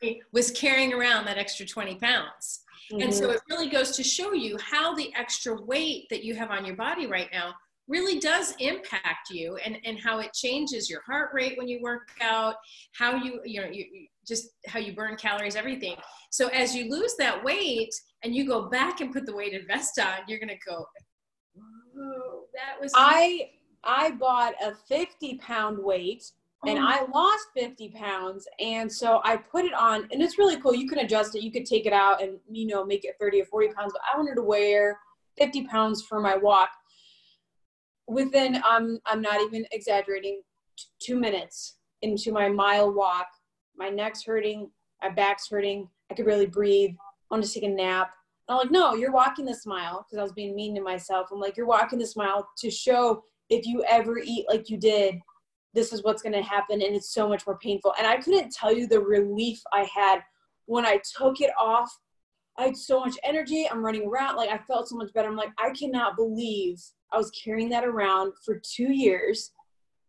[0.00, 2.62] body was carrying around that extra 20 pounds.
[2.90, 3.02] Mm-hmm.
[3.02, 3.32] And so mm-hmm.
[3.32, 6.76] it really goes to show you how the extra weight that you have on your
[6.76, 7.54] body right now
[7.88, 12.08] really does impact you and, and how it changes your heart rate when you work
[12.20, 12.54] out,
[12.94, 13.86] how you, you know, you,
[14.26, 15.96] just how you burn calories, everything.
[16.30, 17.90] So as you lose that weight
[18.22, 20.86] and you go back and put the weighted vest on, you're going to go,
[22.54, 22.92] that was.
[22.94, 23.50] I
[23.84, 26.22] I bought a 50 pound weight
[26.64, 26.86] and Oh.
[26.86, 28.46] I lost 50 pounds.
[28.60, 30.74] And so I put it on, and it's really cool.
[30.74, 33.42] You can adjust it, you could take it out and, you know, make it 30
[33.42, 33.92] or 40 pounds.
[33.92, 34.98] But I wanted to wear
[35.38, 36.70] 50 pounds for my walk.
[38.12, 40.42] Within, um, I'm not even exaggerating,
[41.00, 43.28] two minutes into my mile walk,
[43.76, 44.70] my neck's hurting,
[45.02, 46.90] my back's hurting, I could barely breathe.
[46.90, 48.10] I want to take a nap.
[48.48, 51.28] And I'm like, no, you're walking this mile because I was being mean to myself.
[51.32, 55.18] I'm like, you're walking this mile to show if you ever eat like you did,
[55.72, 56.82] this is what's going to happen.
[56.82, 57.94] And it's so much more painful.
[57.98, 60.20] And I couldn't tell you the relief I had
[60.66, 61.90] when I took it off.
[62.58, 63.66] I had so much energy.
[63.70, 64.36] I'm running around.
[64.36, 65.28] Like, I felt so much better.
[65.28, 66.78] I'm like, I cannot believe
[67.12, 69.52] I was carrying that around for two years.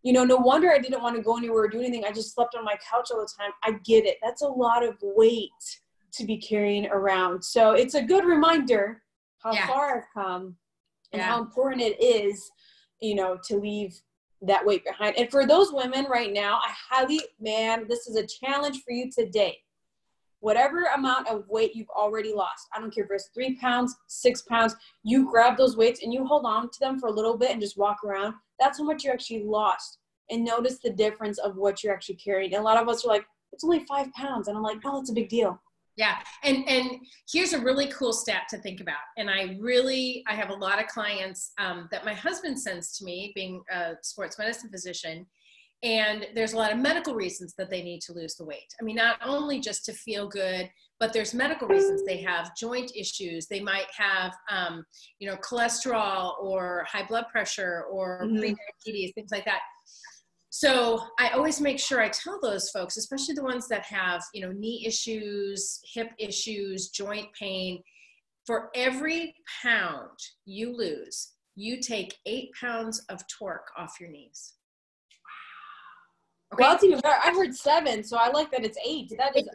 [0.01, 2.03] You know, no wonder I didn't want to go anywhere or do anything.
[2.05, 3.51] I just slept on my couch all the time.
[3.63, 4.17] I get it.
[4.21, 5.51] That's a lot of weight
[6.13, 7.43] to be carrying around.
[7.43, 9.01] So it's a good reminder
[9.39, 9.67] how Yeah.
[9.67, 10.57] far I've come
[11.11, 11.27] and Yeah.
[11.27, 12.51] how important it is,
[12.99, 13.95] you know, to leave
[14.41, 15.17] that weight behind.
[15.17, 19.09] And for those women right now, I highly, man, this is a challenge for you
[19.09, 19.63] today.
[20.43, 24.41] Whatever amount of weight you've already lost, I don't care if it's three pounds, six
[24.41, 27.51] pounds, you grab those weights and you hold on to them for a little bit
[27.51, 28.33] and just walk around.
[28.59, 29.99] That's how much you actually lost.
[30.29, 32.53] And notice the difference of what you're actually carrying.
[32.53, 34.49] And a lot of us are like, it's only five pounds.
[34.49, 35.57] And I'm like, no, it's a big deal.
[35.95, 36.89] Yeah, and and
[37.31, 39.05] here's a really cool stat to think about.
[39.17, 43.05] And I really, I have a lot of clients um, that my husband sends to
[43.05, 45.25] me, being a sports medicine physician,
[45.83, 48.73] and there's a lot of medical reasons that they need to lose the weight.
[48.79, 50.69] I mean, not only just to feel good,
[50.99, 52.03] but there's medical reasons.
[52.05, 53.47] They have joint issues.
[53.47, 54.85] They might have, um,
[55.19, 58.39] you know, cholesterol or high blood pressure or Mhm.
[58.39, 59.61] pre-diabetes, things like that.
[60.49, 64.41] So I always make sure I tell those folks, especially the ones that have, you
[64.41, 67.83] know, knee issues, hip issues, joint pain,
[68.45, 74.53] for every pound you lose, you take eight pounds of torque off your knees.
[76.53, 76.63] Okay.
[76.63, 77.19] Well, it's even better.
[77.23, 79.11] I heard seven, so I like that it's eight.
[79.17, 79.47] That is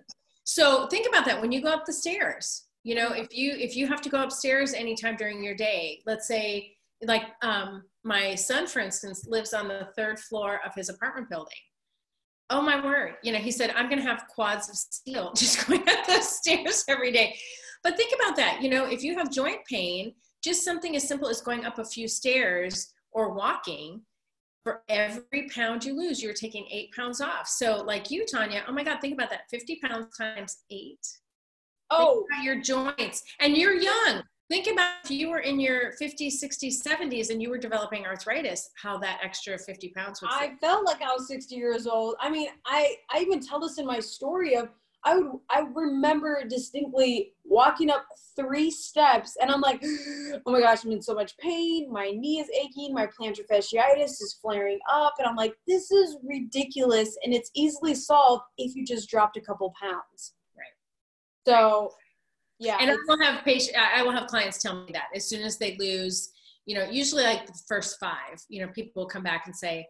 [0.44, 2.64] So think about that when you go up the stairs.
[2.84, 6.26] You know, if you if you have to go upstairs anytime during your day, let's
[6.26, 11.28] say like um, my son, for instance, lives on the third floor of his apartment
[11.30, 11.52] building.
[12.50, 13.14] Oh my word!
[13.22, 16.28] You know, he said I'm going to have quads of steel just going up those
[16.28, 17.36] stairs every day.
[17.82, 18.62] But think about that.
[18.62, 21.84] You know, if you have joint pain, just something as simple as going up a
[21.84, 24.02] few stairs or walking
[24.68, 27.48] for every pound you lose, you're taking eight pounds off.
[27.48, 31.00] So, like you, Tanya, oh my God, think about that 50 pounds times eight.
[31.90, 33.22] oh your joints.
[33.40, 34.22] And you're young.
[34.50, 38.68] Think about if you were in your 50s, 60s, 70s and you were developing arthritis,
[38.82, 42.16] how that extra 50 pounds would I felt like I was 60 years old.
[42.20, 44.68] I mean, I I even tell this in my story of
[45.04, 49.82] I would I remember distinctly walking up three steps and I'm like,
[50.46, 51.92] oh my gosh, I'm in so much pain.
[51.92, 52.94] My knee is aching.
[52.94, 57.18] My plantar fasciitis is flaring up, and I'm like, this is ridiculous.
[57.24, 60.34] And it's easily solved if you just dropped a couple pounds.
[60.56, 60.76] Right.
[61.48, 61.90] So,
[62.60, 62.78] yeah.
[62.80, 65.58] and I will have patient, I will have clients tell me that as soon as
[65.58, 66.30] they lose,
[66.64, 69.84] you know, usually like the first five, you know, people will come back and say,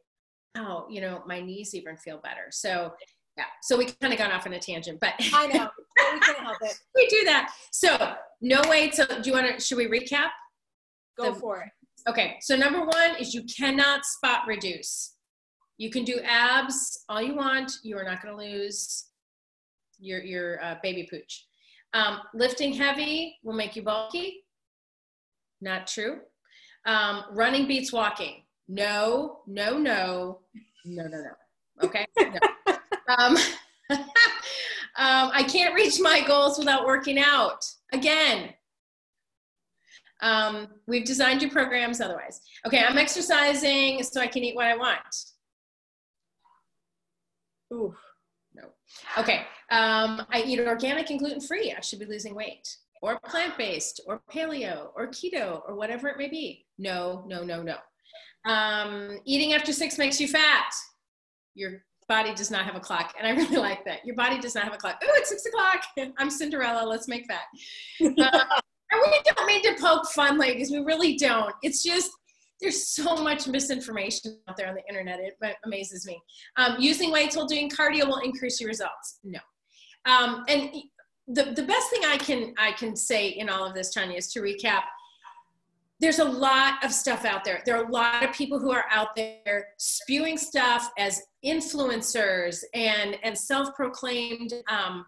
[0.56, 2.46] oh, you know, my knees even feel better.
[2.50, 2.94] So
[3.38, 5.68] yeah, so we kind of got off on a tangent, but I know.
[6.12, 6.76] we can't help it.
[6.94, 7.52] we do that.
[7.70, 8.90] So no way.
[8.90, 10.28] So do you want to, should we recap?
[11.16, 11.68] Go The- for it.
[12.08, 15.14] Okay, so number one is you cannot spot reduce.
[15.76, 17.70] You can do abs all you want.
[17.82, 19.06] You are not going to lose
[20.00, 21.46] your your uh, baby pooch.
[21.92, 24.44] Um, lifting heavy will make you bulky.
[25.60, 26.20] Not true.
[26.86, 28.42] Um, running beats walking.
[28.68, 30.40] No, no, no,
[30.86, 31.86] no, no, no.
[31.86, 32.06] Okay.
[32.18, 32.77] No.
[33.08, 33.36] Um,
[33.90, 34.00] um,
[34.96, 37.64] I can't reach my goals without working out.
[37.92, 38.50] Again,
[40.20, 42.40] um, we've designed your programs otherwise.
[42.66, 45.16] Okay, I'm exercising so I can eat what I want.
[47.72, 47.94] Ooh.
[48.54, 48.64] No.
[49.18, 51.74] Okay, um, I eat organic and gluten free.
[51.76, 52.68] I should be losing weight.
[53.00, 56.66] Or plant based, or paleo, or keto, or whatever it may be.
[56.78, 57.76] No, no, no, no.
[58.44, 60.72] Um, eating after six makes you fat.
[61.54, 63.14] Your body does not have a clock.
[63.18, 64.04] And I really like that.
[64.04, 64.98] Your body does not have a clock.
[65.02, 65.84] Oh, it's six o'clock.
[66.18, 66.88] I'm Cinderella.
[66.88, 67.44] Let's make that.
[68.00, 68.06] Uh,
[68.90, 70.70] and we don't mean to poke fun, ladies.
[70.70, 71.54] We really don't.
[71.62, 72.10] It's just
[72.60, 75.20] there's so much misinformation out there on the internet.
[75.20, 76.20] It amazes me.
[76.56, 79.20] Um, using weights while doing cardio will increase your results.
[79.22, 79.38] No.
[80.06, 80.74] Um, and
[81.28, 84.32] the, the best thing I can I can say in all of this, Tanya, is
[84.32, 84.82] to recap.
[86.00, 87.62] There's a lot of stuff out there.
[87.66, 93.16] There are a lot of people who are out there spewing stuff as influencers and
[93.22, 95.06] and self-proclaimed um,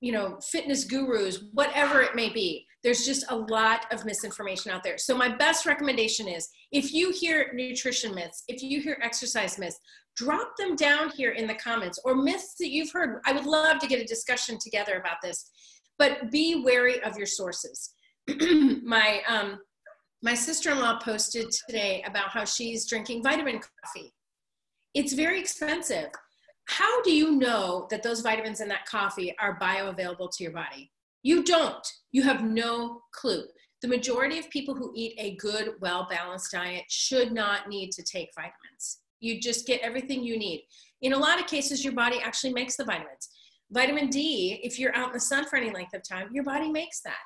[0.00, 2.66] you know, fitness gurus, whatever it may be.
[2.82, 4.96] There's just a lot of misinformation out there.
[4.98, 9.78] So, my best recommendation is if you hear nutrition myths, if you hear exercise myths,
[10.16, 13.20] drop them down here in the comments or myths that you've heard.
[13.26, 15.50] I would love to get a discussion together about this,
[15.98, 17.94] but be wary of your sources.
[18.84, 19.58] my um,
[20.22, 24.12] my sister-in-law posted today about how she's drinking vitamin coffee.
[24.94, 26.10] It's very expensive.
[26.66, 30.92] How do you know that those vitamins in that coffee are bioavailable to your body?
[31.22, 31.86] You don't.
[32.12, 33.44] You have no clue.
[33.82, 38.02] The majority of people who eat a good, well balanced diet should not need to
[38.02, 38.98] take vitamins.
[39.20, 40.66] You just get everything you need.
[41.02, 43.30] In a lot of cases, your body actually makes the vitamins.
[43.70, 46.70] Vitamin D, if you're out in the sun for any length of time, your body
[46.70, 47.16] makes that.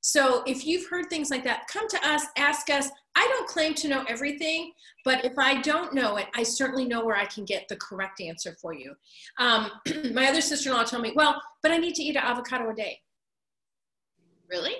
[0.00, 2.88] So if you've heard things like that, come to us, ask us.
[3.16, 4.72] I don't claim to know everything,
[5.04, 8.20] but if I don't know it, I certainly know where I can get the correct
[8.20, 8.94] answer for you.
[9.38, 9.70] Um,
[10.14, 12.70] my other sister in law told me, well, but I need to eat an avocado
[12.70, 12.98] a day.
[14.48, 14.74] Really?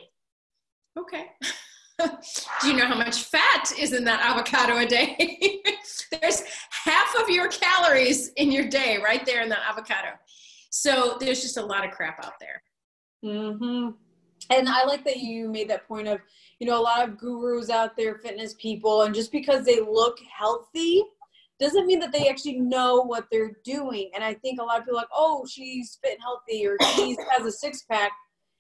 [0.99, 1.27] Okay.
[2.63, 5.61] Do you know how much fat is in that avocado a day?
[6.23, 10.09] there's half of your calories in your day right there in that avocado.
[10.71, 12.63] So there's just a lot of crap out there.
[13.23, 13.91] Mm-hmm
[14.51, 16.21] and I like that you made that point of,
[16.59, 20.19] you know, a lot of gurus out there, fitness people, and just because they look
[20.37, 21.05] healthy
[21.61, 24.11] doesn't mean that they actually know what they're doing.
[24.15, 26.77] And I think a lot of people are like, oh, she's fit and healthy or
[26.97, 28.11] she has a six pack,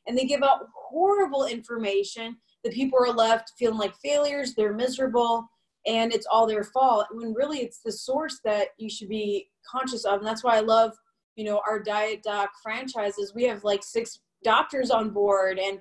[0.06, 2.36] and they give out horrible information.
[2.62, 5.48] The people are left feeling like failures, they're miserable,
[5.86, 7.06] and it's all their fault.
[7.10, 10.18] When really it's the source that you should be conscious of.
[10.18, 10.92] And that's why I love,
[11.36, 13.32] you know, our Diet Doc franchises.
[13.34, 15.80] We have like six doctors on board and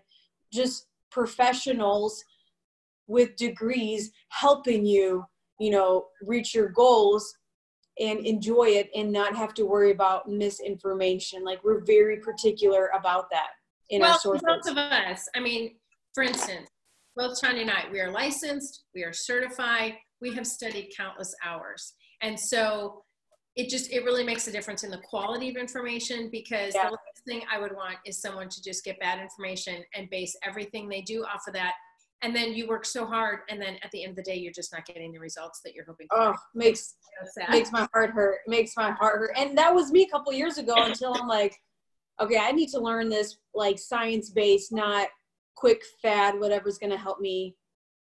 [0.52, 2.24] just professionals
[3.08, 5.24] with degrees helping you
[5.60, 7.34] you know reach your goals
[8.00, 11.44] and enjoy it and not have to worry about misinformation.
[11.44, 13.50] Like we're very particular about that
[13.90, 14.46] in well, our sources.
[14.46, 15.76] both of us i mean
[16.14, 16.70] for instance
[17.16, 21.94] both tanya and i we are licensed we are certified we have studied countless hours.
[22.22, 23.04] And so
[23.56, 26.90] it just it really makes a difference in the quality of information because yeah.
[26.90, 26.98] the
[27.30, 31.02] thing I would want is someone to just get bad information and base everything they
[31.02, 31.74] do off of that.
[32.22, 34.52] And then you work so hard, and then at the end of the day, you're
[34.52, 36.20] just not getting the results that you're hoping for.
[36.20, 36.96] Oh, makes
[37.34, 38.40] so makes my heart hurt.
[38.46, 39.32] Makes my heart hurt.
[39.38, 41.56] And that was me a couple years ago until I'm like,
[42.20, 45.08] okay, I need to learn this like science based, not
[45.56, 47.56] quick fad, whatever's going to help me,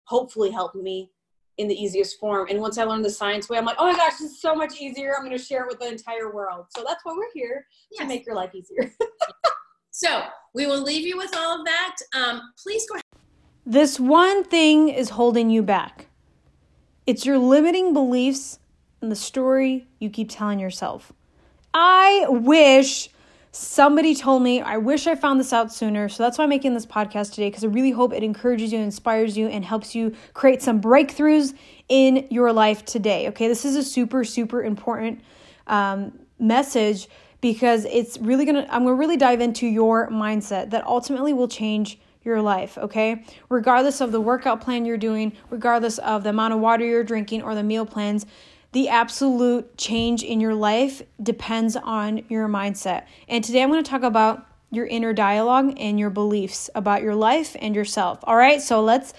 [0.05, 1.11] hopefully help me
[1.57, 2.47] in the easiest form.
[2.49, 4.55] And once I learned the science way, I'm like, oh my gosh, this is so
[4.55, 5.15] much easier.
[5.15, 6.65] I'm going to share it with the entire world.
[6.75, 8.01] So that's why we're here yes.
[8.01, 8.91] to make your life easier.
[9.91, 11.95] so we will leave you with all of that.
[12.13, 13.03] Um, please go ahead.
[13.65, 16.07] This one thing is holding you back.
[17.07, 18.59] It's your limiting beliefs
[19.01, 21.13] and the story you keep telling yourself.
[21.73, 23.09] I wish
[23.57, 26.09] Somebody told me, I wish I found this out sooner.
[26.09, 28.79] So that's why I'm making this podcast today because I really hope it encourages you,
[28.79, 31.53] inspires you, and helps you create some breakthroughs
[31.87, 33.29] in your life today.
[33.29, 35.21] Okay, this is a super, super important
[35.67, 37.07] um, message
[37.39, 41.97] because it's really gonna, I'm gonna really dive into your mindset that ultimately will change
[42.25, 43.23] your life, okay?
[43.47, 47.41] Regardless of the workout plan you're doing, regardless of the amount of water you're drinking
[47.41, 48.25] or the meal plans
[48.75, 53.05] the absolute change in your life depends on your mindset.
[53.29, 57.15] And today I'm going to talk about your inner dialogue and your beliefs about your
[57.15, 58.19] life and yourself.
[58.23, 59.13] All right, so let's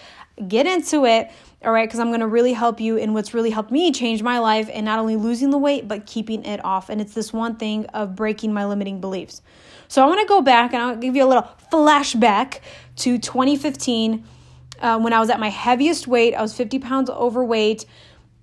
[0.46, 1.30] get into it.
[1.64, 4.22] All right, because I'm going to really help you in what's really helped me change
[4.22, 6.90] my life and not only losing the weight, but keeping it off.
[6.90, 9.40] And it's this one thing of breaking my limiting beliefs.
[9.88, 12.60] So I want to go back and I'll give you a little flashback
[12.96, 14.22] to 2015
[14.82, 16.34] uh, when I was at my heaviest weight.
[16.34, 17.86] I was 50 pounds overweight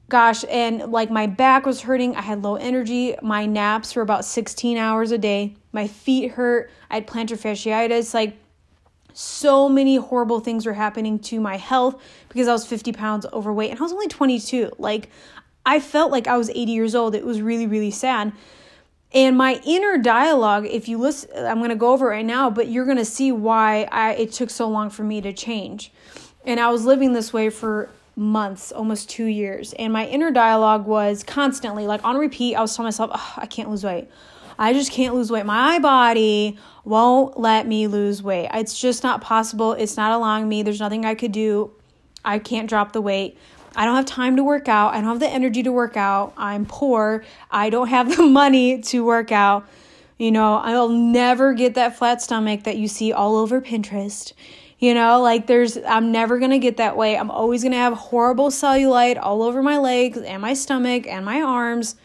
[0.09, 2.15] gosh, and like my back was hurting.
[2.15, 3.15] I had low energy.
[3.21, 5.55] My naps were about 16 hours a day.
[5.71, 6.71] My feet hurt.
[6.89, 8.13] I had plantar fasciitis.
[8.13, 8.37] Like,
[9.13, 13.69] so many horrible things were happening to my health because I was 50 pounds overweight
[13.69, 14.71] and I was only 22.
[14.79, 15.09] Like,
[15.65, 17.15] I felt like I was 80 years old.
[17.15, 18.33] It was really, really sad.
[19.13, 22.49] And my inner dialogue, if you listen, I'm going to go over it right now,
[22.49, 25.91] but you're going to see why I, it took so long for me to change.
[26.45, 29.73] And I was living this way for months, almost two years.
[29.73, 32.55] And my inner dialogue was constantly like on repeat.
[32.55, 34.09] I was telling myself, I can't lose weight.
[34.57, 35.45] I just can't lose weight.
[35.45, 38.49] My body won't let me lose weight.
[38.53, 39.73] It's just not possible.
[39.73, 40.63] It's not allowing me.
[40.63, 41.71] There's nothing I could do.
[42.23, 43.37] I can't drop the weight.
[43.75, 44.93] I don't have time to work out.
[44.93, 46.33] I don't have the energy to work out.
[46.37, 47.23] I'm poor.
[47.49, 49.67] I don't have the money to work out.
[50.19, 54.33] You know, I'll never get that flat stomach that you see all over Pinterest.
[54.83, 57.17] You know, like there's, I'm never gonna get that way.
[57.17, 61.41] I'm always gonna have horrible cellulite all over my legs and my stomach and my
[61.41, 61.95] arms.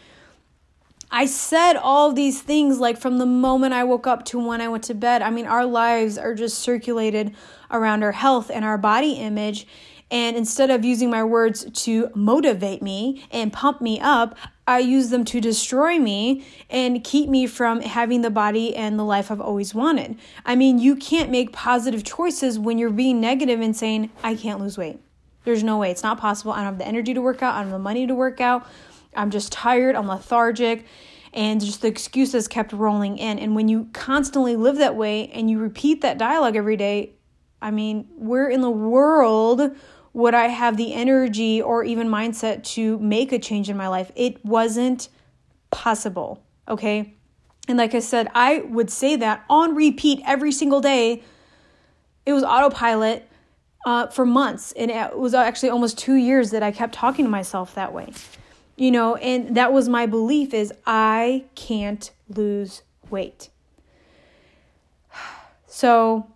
[1.11, 4.69] I said all these things like from the moment I woke up to when I
[4.69, 5.21] went to bed.
[5.21, 7.35] I mean, our lives are just circulated
[7.69, 9.67] around our health and our body image.
[10.11, 14.35] And instead of using my words to motivate me and pump me up,
[14.67, 19.03] I use them to destroy me and keep me from having the body and the
[19.03, 20.17] life I've always wanted.
[20.45, 24.59] I mean, you can't make positive choices when you're being negative and saying, I can't
[24.59, 24.99] lose weight.
[25.43, 25.89] There's no way.
[25.91, 26.51] It's not possible.
[26.51, 27.55] I don't have the energy to work out.
[27.55, 28.67] I don't have the money to work out.
[29.15, 30.85] I'm just tired, I'm lethargic,
[31.33, 33.39] and just the excuses kept rolling in.
[33.39, 37.13] And when you constantly live that way and you repeat that dialogue every day,
[37.61, 39.75] I mean, where in the world
[40.13, 44.11] would I have the energy or even mindset to make a change in my life?
[44.15, 45.09] It wasn't
[45.71, 47.13] possible, okay?
[47.67, 51.23] And like I said, I would say that on repeat every single day.
[52.25, 53.29] It was autopilot
[53.85, 54.71] uh, for months.
[54.73, 58.13] And it was actually almost two years that I kept talking to myself that way
[58.79, 63.49] you know and that was my belief is i can't lose weight
[65.67, 66.31] so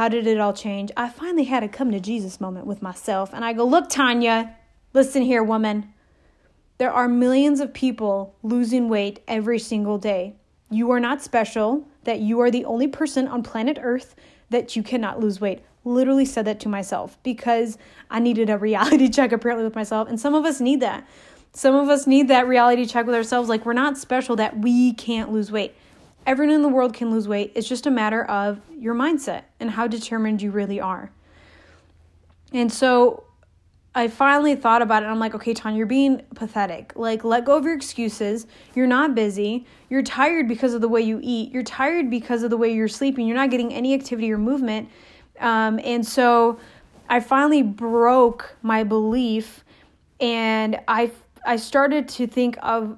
[0.00, 3.34] how did it all change i finally had a come to jesus moment with myself
[3.34, 4.56] and i go look tanya
[4.94, 5.92] listen here woman
[6.78, 10.34] there are millions of people losing weight every single day
[10.70, 14.14] you are not special that you are the only person on planet earth
[14.48, 17.76] that you cannot lose weight literally said that to myself because
[18.10, 21.06] i needed a reality check apparently with myself and some of us need that
[21.52, 23.48] some of us need that reality check with ourselves.
[23.48, 25.74] Like, we're not special that we can't lose weight.
[26.30, 27.50] Everyone in the world can lose weight.
[27.56, 31.10] It's just a matter of your mindset and how determined you really are.
[32.52, 33.24] And so
[33.96, 35.06] I finally thought about it.
[35.06, 36.92] I'm like, okay, Tanya, you're being pathetic.
[36.94, 38.46] Like, let go of your excuses.
[38.76, 39.66] You're not busy.
[39.88, 41.50] You're tired because of the way you eat.
[41.50, 43.26] You're tired because of the way you're sleeping.
[43.26, 44.88] You're not getting any activity or movement.
[45.40, 46.60] Um, and so
[47.08, 49.64] I finally broke my belief
[50.20, 51.10] and I
[51.44, 52.96] I started to think of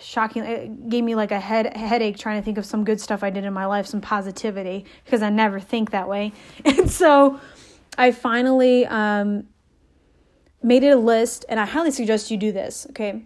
[0.00, 3.22] shocking it gave me like a head headache trying to think of some good stuff
[3.22, 6.32] I did in my life, some positivity because I never think that way.
[6.64, 7.40] And so
[7.98, 9.48] I finally um,
[10.62, 12.86] made it a list, and I highly suggest you do this.
[12.90, 13.24] Okay,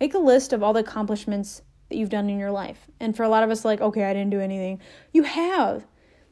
[0.00, 2.78] make a list of all the accomplishments that you've done in your life.
[3.00, 4.80] And for a lot of us, like, okay, I didn't do anything.
[5.12, 5.84] You have.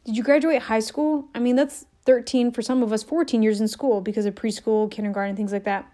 [0.04, 1.28] Did you graduate high school?
[1.34, 4.90] I mean, that's 13 for some of us, 14 years in school because of preschool,
[4.90, 5.86] kindergarten, things like that.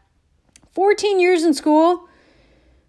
[0.72, 2.07] 14 years in school,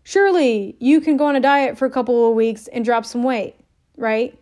[0.10, 3.22] surely you can go on a diet for a couple of weeks and drop some
[3.22, 3.55] weight,
[3.95, 4.36] right?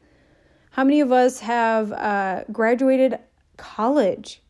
[0.72, 3.20] How many of us have uh, graduated
[3.58, 4.42] college?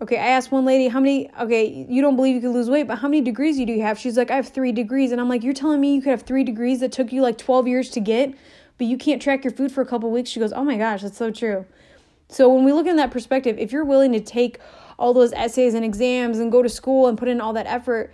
[0.00, 2.86] Okay, I asked one lady, how many, okay, you don't believe you could lose weight,
[2.86, 3.98] but how many degrees do you have?
[3.98, 5.10] She's like, I have three degrees.
[5.10, 7.36] And I'm like, you're telling me you could have three degrees that took you like
[7.36, 8.32] 12 years to get,
[8.78, 10.30] but you can't track your food for a couple weeks?
[10.30, 11.66] She goes, oh my gosh, that's so true.
[12.28, 14.60] So when we look in that perspective, if you're willing to take
[15.00, 18.12] all those essays and exams and go to school and put in all that effort,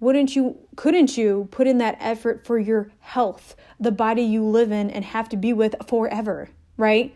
[0.00, 4.70] wouldn't you couldn't you put in that effort for your health the body you live
[4.70, 7.14] in and have to be with forever right?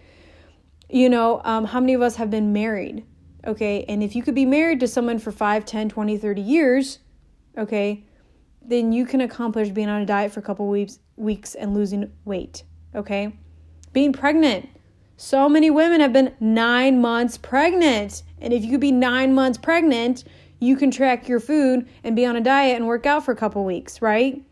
[0.88, 3.04] You know um, how many of us have been married
[3.46, 3.84] okay?
[3.88, 6.98] And if you could be married to someone for 5 10 20 30 years
[7.58, 8.04] okay
[8.62, 12.10] then you can accomplish being on a diet for a couple weeks weeks and losing
[12.24, 12.64] weight
[12.94, 13.36] okay?
[13.92, 14.68] Being pregnant.
[15.16, 18.22] So many women have been nine months pregnant.
[18.40, 20.24] And if you could be nine months pregnant
[20.60, 23.36] you can track your food and be on a diet and work out for a
[23.36, 24.44] couple weeks, right?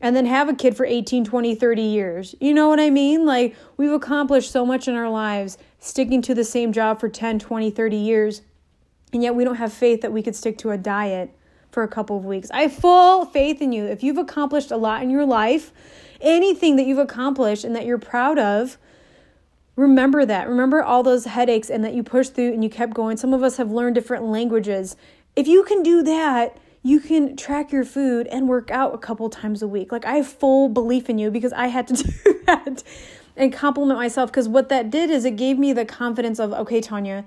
[0.00, 2.34] And then have a kid for 18, 20, 30 years.
[2.40, 3.26] You know what I mean?
[3.26, 7.38] Like, we've accomplished so much in our lives sticking to the same job for 10,
[7.40, 8.42] 20, 30 years,
[9.12, 11.36] and yet we don't have faith that we could stick to a diet
[11.70, 12.50] for a couple of weeks.
[12.50, 13.84] I have full faith in you.
[13.84, 15.72] If you've accomplished a lot in your life,
[16.20, 18.78] anything that you've accomplished and that you're proud of,
[19.76, 20.48] remember that.
[20.48, 23.16] Remember all those headaches and that you pushed through and you kept going.
[23.16, 24.96] Some of us have learned different languages
[25.40, 29.30] if you can do that, you can track your food and work out a couple
[29.30, 29.90] times a week.
[29.90, 32.82] Like I have full belief in you because I had to do that
[33.36, 36.82] and compliment myself because what that did is it gave me the confidence of okay,
[36.82, 37.24] Tanya,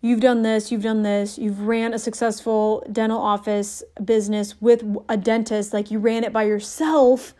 [0.00, 5.16] you've done this, you've done this, you've ran a successful dental office business with a
[5.16, 7.32] dentist, like you ran it by yourself,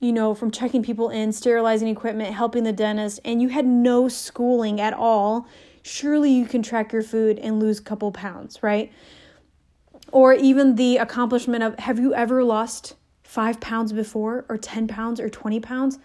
[0.00, 4.08] you know, from checking people in, sterilizing equipment, helping the dentist, and you had no
[4.08, 5.46] schooling at all
[5.82, 8.92] surely you can track your food and lose a couple pounds, right?
[10.10, 15.18] Or even the accomplishment of have you ever lost five pounds before, or 10 pounds,
[15.18, 15.98] or 20 pounds?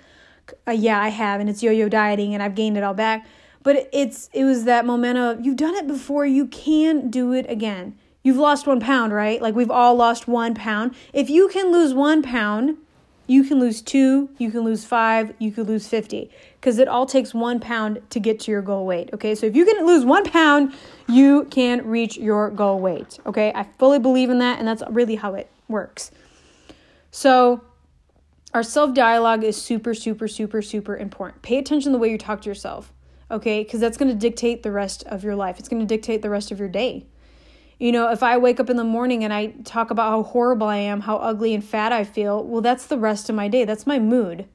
[0.68, 3.28] Uh, yeah, I have, and it's yo yo dieting, and I've gained it all back.
[3.64, 7.46] But it's it was that moment of you've done it before, you can do it
[7.50, 7.98] again.
[8.24, 9.42] You've lost one pound, right?
[9.42, 10.96] Like we've all lost one pound.
[11.14, 12.78] If you can lose one pound,
[13.28, 17.06] you can lose two, you can lose five, you could lose 50 because it all
[17.06, 19.10] takes one pound to get to your goal weight.
[19.14, 20.74] Okay, so if you can lose one pound,
[21.10, 23.20] you can reach your goal weight.
[23.26, 26.12] Okay, I fully believe in that, and that's really how it works.
[27.12, 27.64] So
[28.54, 31.42] our self dialogue is super, super, super, super important.
[31.42, 32.94] Pay attention to the way you talk to yourself,
[33.30, 33.64] okay?
[33.64, 35.60] Because that's going to dictate the rest of your life.
[35.60, 37.06] It's going to dictate the rest of your day.
[37.80, 40.68] You know, if I wake up in the morning and I talk about how horrible
[40.68, 43.66] I am, how ugly and fat I feel, well, that's the rest of my day.
[43.66, 44.48] That's my mood.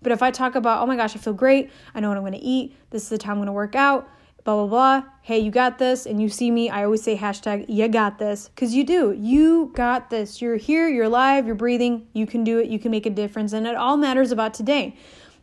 [0.00, 2.22] But if I talk about, oh my gosh, I feel great, I know what I'm
[2.22, 4.08] going to eat, this is the time I'm going to work out,
[4.42, 7.66] blah, blah, blah, hey, you got this, and you see me, I always say hashtag,
[7.68, 9.12] you got this, because you do.
[9.12, 10.42] You got this.
[10.42, 13.52] You're here, you're alive, you're breathing, you can do it, you can make a difference,
[13.52, 14.96] and it all matters about today.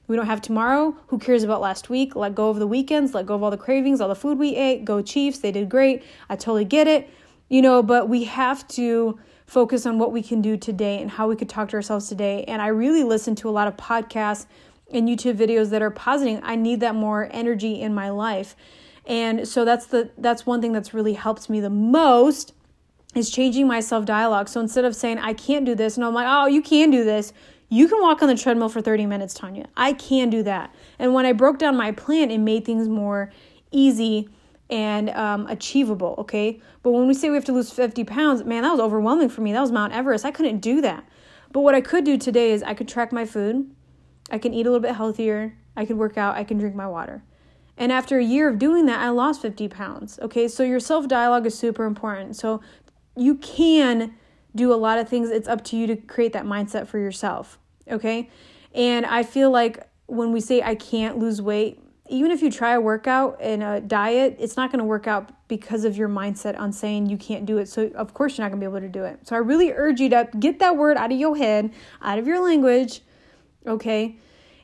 [0.10, 0.98] We don't have tomorrow.
[1.08, 2.16] Who cares about last week?
[2.16, 4.56] Let go of the weekends, let go of all the cravings, all the food we
[4.56, 4.84] ate.
[4.84, 6.04] Go Chiefs, they did great.
[6.28, 7.08] I totally get it.
[7.48, 11.28] You know, but we have to focus on what we can do today and how
[11.28, 12.44] we could talk to ourselves today.
[12.46, 14.48] And I really listen to a lot of podcasts
[14.92, 16.40] and YouTube videos that are positing.
[16.42, 18.56] I need that more energy in my life.
[19.06, 22.54] And so that's the that's one thing that's really helped me the most
[23.14, 24.50] is changing my self dialogue.
[24.50, 27.04] So instead of saying I can't do this and I'm like, "Oh, you can do
[27.04, 27.32] this."
[27.70, 29.68] You can walk on the treadmill for 30 minutes, Tanya.
[29.78, 30.74] I can do that.
[30.98, 33.32] And when I broke down my plan, it made things more
[33.72, 34.28] easy
[34.70, 36.60] and um, achievable, okay?
[36.84, 39.42] But when we say we have to lose 50 pounds, man, that was overwhelming for
[39.42, 39.54] me.
[39.54, 40.26] That was Mount Everest.
[40.26, 41.08] I couldn't do that.
[41.52, 43.72] But what I could do today is I could track my food,
[44.32, 46.88] I can eat a little bit healthier, I could work out, I can drink my
[46.88, 47.24] water.
[47.78, 50.48] And after a year of doing that, I lost 50 pounds, okay?
[50.48, 52.36] So your self dialogue is super important.
[52.36, 52.62] So
[53.16, 54.14] you can
[54.56, 55.30] do a lot of things.
[55.30, 57.58] It's up to you to create that mindset for yourself,
[57.90, 58.30] okay?
[58.74, 62.74] And I feel like when we say I can't lose weight, even if you try
[62.74, 66.60] a workout and a diet, it's not going to work out because of your mindset
[66.60, 67.70] on saying you can't do it.
[67.70, 69.28] So, of course, you're not going to be able to do it.
[69.28, 71.72] So, I really urge you to get that word out of your head,
[72.02, 73.02] out of your language.
[73.68, 74.18] Okay.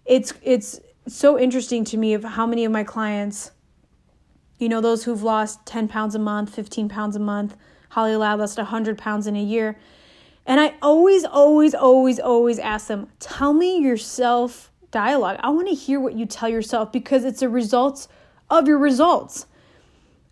[0.06, 3.52] It's, it's so interesting to me of how many of my clients,
[4.58, 7.56] you know, those who've lost 10 pounds a month, 15 pounds a month,
[7.96, 9.78] Holly Lab lost 100 pounds in a year.
[10.46, 15.40] And I always, always, always, always ask them, tell me yourself dialogue.
[15.40, 18.10] I want to hear what you tell yourself because it's a result
[18.50, 19.48] of your results.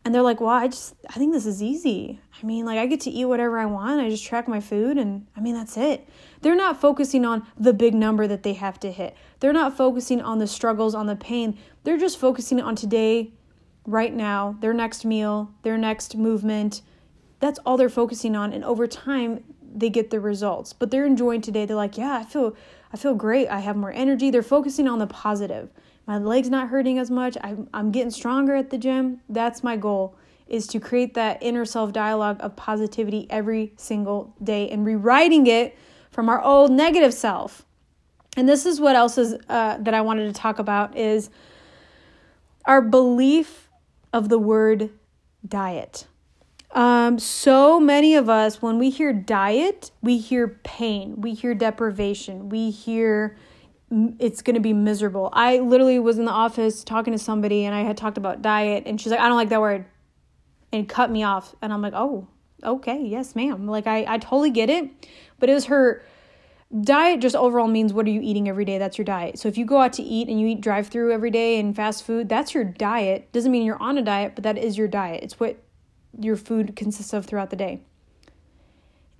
[0.03, 2.19] And they're like, well, I just, I think this is easy.
[2.41, 4.01] I mean, like, I get to eat whatever I want.
[4.01, 6.05] I just track my food, and I mean, that's it.
[6.41, 9.15] They're not focusing on the big number that they have to hit.
[9.39, 11.57] They're not focusing on the struggles, on the pain.
[11.85, 13.31] They're just focusing on today,
[13.85, 16.81] right now, their next meal, their next movement.
[17.43, 18.53] That's all they're focusing on.
[18.53, 20.71] And over time, they get the results.
[20.71, 21.65] But they're enjoying today.
[21.65, 22.55] They're like, yeah, I feel
[22.93, 23.49] I feel great.
[23.49, 24.31] I have more energy.
[24.31, 25.69] They're focusing on the positive.
[26.07, 27.35] My legs not hurting as much.
[27.43, 29.19] I'm, I'm getting stronger at the gym.
[29.27, 30.15] That's my goal
[30.47, 35.77] is to create that inner self dialogue of positivity every single day and rewriting it
[36.11, 37.65] from our old negative self.
[38.37, 41.29] And this is what else is uh, that I wanted to talk about is
[42.63, 43.69] our belief
[44.13, 44.91] of the word
[45.45, 46.07] diet.
[46.73, 52.49] Um, so many of us, when we hear diet, we hear pain, we hear deprivation,
[52.49, 53.37] we hear
[54.17, 55.29] it's going to be miserable.
[55.33, 58.83] I literally was in the office talking to somebody and I had talked about diet,
[58.87, 59.85] and she's like, I don't like that word,
[60.71, 61.55] and cut me off.
[61.61, 62.27] And I'm like, oh,
[62.63, 63.67] okay, yes, ma'am.
[63.67, 64.89] Like, I, I totally get it.
[65.39, 66.03] But it was her
[66.81, 69.59] diet just overall means what are you eating every day that's your diet so if
[69.59, 72.27] you go out to eat and you eat drive through every day and fast food
[72.27, 75.39] that's your diet doesn't mean you're on a diet but that is your diet it's
[75.39, 75.55] what
[76.19, 77.81] your food consists of throughout the day.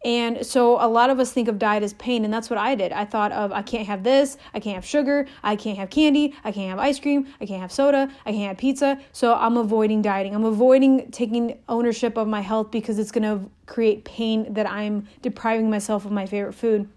[0.05, 2.75] And so a lot of us think of diet as pain, and that's what I
[2.75, 2.91] did.
[2.91, 6.35] I thought of I can't have this, I can't have sugar, I can't have candy,
[6.43, 8.99] I can't have ice cream, I can't have soda, I can't have pizza.
[9.13, 10.35] So I'm avoiding dieting.
[10.35, 15.07] I'm avoiding taking ownership of my health because it's going to create pain that I'm
[15.21, 16.89] depriving myself of my favorite food.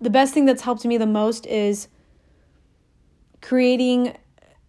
[0.00, 1.88] The best thing that's helped me the most is
[3.42, 4.16] creating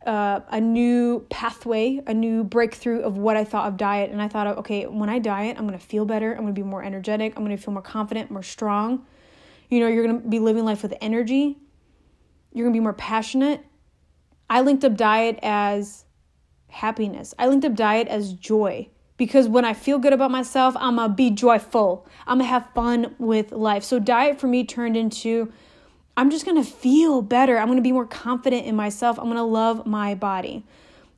[0.05, 4.11] uh, a new pathway, a new breakthrough of what I thought of diet.
[4.11, 6.33] And I thought, okay, when I diet, I'm to feel better.
[6.33, 7.33] I'm to be more energetic.
[7.35, 9.05] I'm to feel more confident, more strong.
[9.69, 11.57] You know, you're to be living life with energy.
[12.53, 13.65] You're to be more passionate.
[14.49, 16.05] I linked up diet as
[16.69, 17.33] happiness.
[17.39, 21.09] I linked up diet as joy because when I feel good about myself, I'm to
[21.09, 22.07] be joyful.
[22.27, 23.83] I'm to have fun with life.
[23.83, 25.51] So, diet for me turned into
[26.18, 27.57] I'm just to feel better.
[27.57, 29.18] I'm to be more confident in myself.
[29.18, 30.66] I'm to love my body.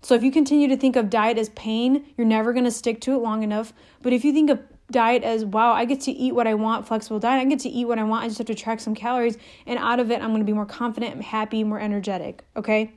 [0.01, 3.13] So if you continue to think of diet as pain, you're never to stick to
[3.13, 3.73] it long enough.
[4.01, 6.87] But if you think of diet as wow, I get to eat what I want,
[6.87, 8.23] flexible diet, I get to eat what I want.
[8.23, 10.65] I just have to track some calories and out of it I'm to be more
[10.65, 12.91] confident, happy, more energetic, okay?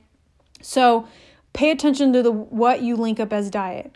[0.61, 1.07] So
[1.53, 3.95] pay attention to the what you link up as diet.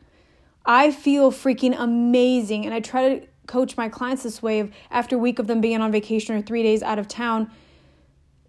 [0.65, 5.15] I feel freaking amazing and I try to coach my clients this way of after
[5.15, 7.49] a week of them being on vacation or 3 days out of town,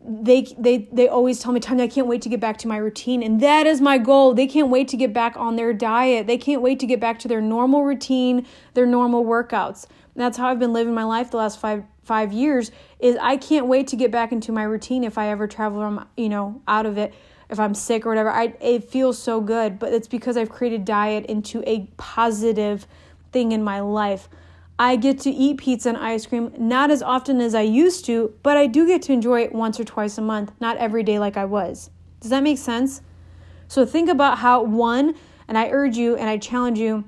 [0.08, 2.76] they they they always tell me time I can't wait to get back to my
[2.76, 4.34] routine and that is my goal.
[4.34, 6.26] They can't wait to get back on their diet.
[6.26, 9.86] They can't wait to get back to their normal routine, their normal workouts.
[10.14, 13.36] And that's how I've been living my life the last 5 five years is I
[13.36, 16.62] can't wait to get back into my routine if I ever travel from, you know,
[16.68, 17.12] out of it.
[17.50, 20.84] If I'm sick or whatever, I it feels so good, but it's because I've created
[20.84, 22.86] diet into a positive
[23.32, 24.28] thing in my life.
[24.78, 28.34] I get to eat pizza and ice cream not as often as I used to,
[28.42, 31.18] but I do get to enjoy it once or twice a month, not every day
[31.18, 31.90] like I was.
[32.20, 33.00] Does that make sense?
[33.68, 35.14] So think about how one,
[35.48, 37.04] and I urge you and I challenge you,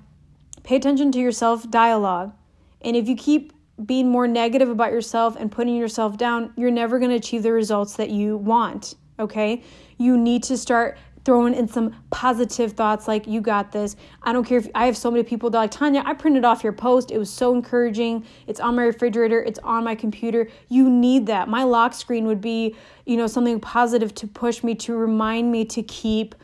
[0.63, 2.33] pay attention to your self dialogue.
[2.81, 3.53] And if you keep
[3.85, 7.53] being more negative about yourself and putting yourself down, you're never going to achieve the
[7.53, 8.95] results that you want.
[9.19, 9.63] Okay?
[9.99, 10.97] You need to start
[11.29, 13.97] throwing in some positive thoughts like you got this.
[14.23, 16.65] I don't care if i have so many people that like tanya i printed off
[16.65, 17.11] your post.
[17.11, 18.25] It was so encouraging.
[18.47, 19.43] It's on my refrigerator.
[19.43, 20.49] It's on my computer.
[20.71, 21.47] You need that.
[21.47, 22.75] My lock screen would be
[23.05, 26.35] you know something positive to push me to remind me to keep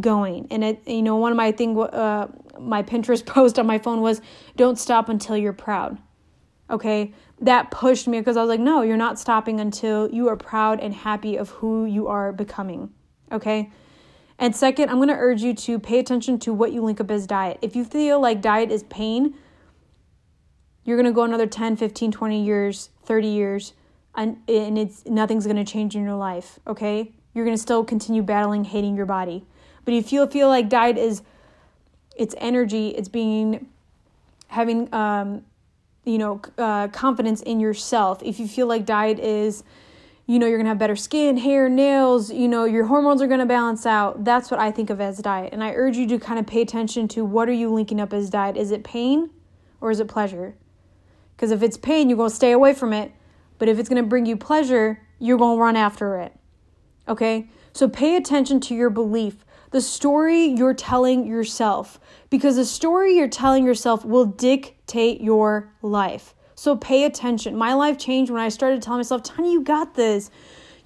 [0.00, 0.46] going.
[0.50, 2.28] And it you know one of my thing uh,
[2.60, 4.20] my pinterest post on my phone was
[4.54, 5.96] don't stop until you're proud.
[6.68, 7.14] Okay?
[7.40, 10.78] That pushed me because i was like no you're not stopping until you are proud
[10.80, 12.90] and happy of who you are becoming.
[13.32, 13.70] Okay
[14.38, 17.10] and second, I'm going to urge you to pay attention to what you link up
[17.10, 17.58] as diet.
[17.62, 19.34] If you feel like diet is pain,
[20.84, 23.72] you're going to go another 10, 15, 20 years, 30 years,
[24.14, 27.12] and, and it's nothing's going to change in your life, okay?
[27.34, 29.44] You're going to still continue battling hating your body.
[29.84, 31.22] But if you feel like diet is
[32.16, 33.68] it's energy, it's being
[34.48, 35.44] having um
[36.06, 38.22] you know, uh, confidence in yourself.
[38.22, 39.64] If you feel like diet is
[40.26, 43.46] you know, you're gonna have better skin, hair, nails, you know, your hormones are gonna
[43.46, 44.24] balance out.
[44.24, 45.52] That's what I think of as diet.
[45.52, 48.12] And I urge you to kind of pay attention to what are you linking up
[48.12, 48.56] as diet?
[48.56, 49.30] Is it pain
[49.80, 50.56] or is it pleasure?
[51.36, 53.12] Because if it's pain, you're gonna stay away from it.
[53.58, 56.32] But if it's gonna bring you pleasure, you're gonna run after it.
[57.06, 57.48] Okay?
[57.72, 62.00] So pay attention to your belief, the story you're telling yourself,
[62.30, 66.34] because the story you're telling yourself will dictate your life.
[66.56, 67.54] So pay attention.
[67.54, 70.30] My life changed when I started telling myself, Tanya, you got this.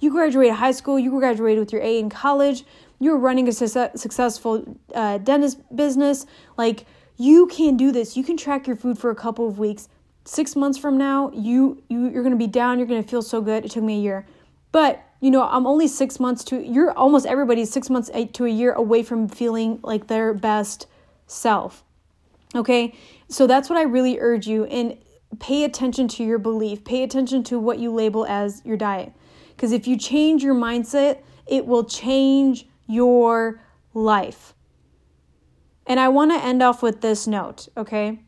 [0.01, 2.65] You graduated high school, you graduated with your A in college,
[2.99, 6.25] you're running a su- successful uh, dentist business.
[6.57, 6.85] Like,
[7.17, 8.17] you can do this.
[8.17, 9.89] You can track your food for a couple of weeks.
[10.25, 12.79] Six months from now, you, you you're gonna be down.
[12.79, 13.63] You're gonna feel so good.
[13.63, 14.25] It took me a year,
[14.71, 16.59] but you know I'm only six months to.
[16.59, 20.87] You're almost everybody's six months to a year away from feeling like their best
[21.27, 21.83] self.
[22.53, 22.93] Okay,
[23.29, 24.65] so that's what I really urge you.
[24.65, 24.97] And
[25.39, 29.13] pay attention to your belief, pay attention to what you label as your diet.
[29.49, 33.61] Because if you change your mindset, it will change your
[33.93, 34.53] life.
[35.87, 38.19] And I want to end off with this note, okay?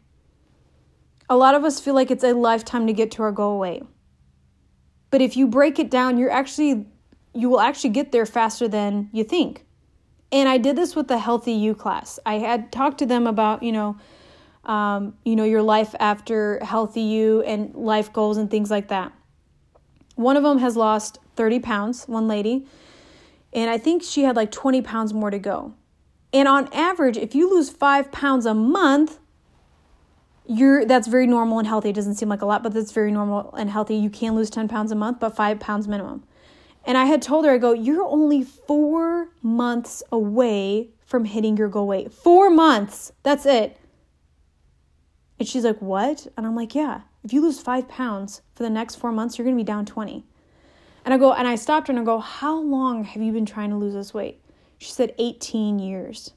[1.29, 3.83] A lot of us feel like it's a lifetime to get to our goal weight.
[5.09, 6.87] But if you break it down, you're actually
[7.33, 9.65] you will actually get there faster than you think.
[10.31, 12.19] And I did this with the Healthy You class.
[12.25, 13.97] I had talked to them about, you know,
[14.65, 19.11] um, you know, your life after healthy you and life goals and things like that.
[20.15, 22.65] One of them has lost 30 pounds, one lady,
[23.51, 25.73] and I think she had like 20 pounds more to go.
[26.31, 29.19] And on average, if you lose five pounds a month,
[30.45, 31.89] you're that's very normal and healthy.
[31.89, 33.95] It doesn't seem like a lot, but that's very normal and healthy.
[33.95, 36.23] You can lose 10 pounds a month, but five pounds minimum.
[36.85, 41.69] And I had told her, I go, you're only four months away from hitting your
[41.69, 42.11] goal weight.
[42.11, 43.13] Four months.
[43.23, 43.77] That's it.
[45.43, 46.25] And she's like, What?
[46.37, 49.45] And I'm like, Yeah, if you lose five pounds for the next four months, you're
[49.45, 50.23] to be down 20.
[51.03, 53.45] And I go, and I stopped her and I go, How long have you been
[53.45, 54.39] trying to lose this weight?
[54.77, 56.31] She said, 18 years.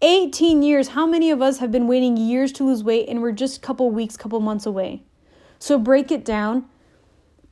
[0.00, 0.88] 18 years.
[0.88, 3.60] How many of us have been waiting years to lose weight and we're just a
[3.60, 5.02] couple weeks, couple months away?
[5.58, 6.64] So break it down,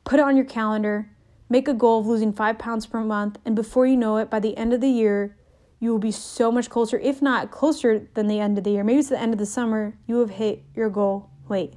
[0.05, 1.11] put it on your calendar,
[1.51, 4.41] make a goal of losing five pounds per month, and before you know it, by
[4.41, 5.37] the end of the year,
[5.85, 8.83] you will be so much closer, if not closer than the end of the year.
[8.83, 11.75] Maybe it's the end of the summer, you have hit your goal weight.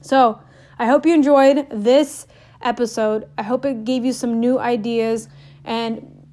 [0.00, 0.40] So,
[0.78, 2.28] I hope you enjoyed this
[2.62, 3.28] episode.
[3.36, 5.28] I hope it gave you some new ideas
[5.64, 6.24] and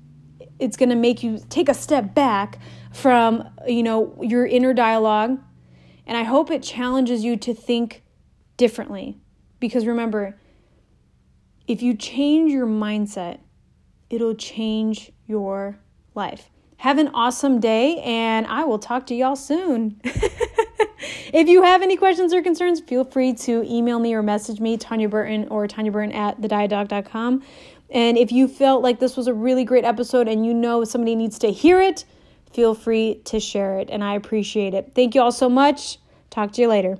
[0.59, 2.59] it's going to make you take a step back
[2.93, 5.39] from, you know, your inner dialogue.
[6.05, 8.03] And I hope it challenges you to think
[8.55, 9.17] differently.
[9.59, 10.39] Because remember,
[11.67, 13.39] if you change your mindset,
[14.11, 15.79] it'll change your
[16.13, 16.51] life.
[16.77, 19.99] Have an awesome day, and I will talk to y'all soon.
[20.03, 24.77] if you have any questions or concerns, feel free to email me or message me,
[24.77, 27.43] Tanya Burton or Tanya Burton at thedietdoc.com.
[27.89, 31.15] And if you felt like this was a really great episode and you know somebody
[31.15, 32.05] needs to hear it,
[32.53, 34.91] feel free to share it, and I appreciate it.
[34.93, 35.97] Thank you all so much.
[36.29, 36.99] Talk to you later.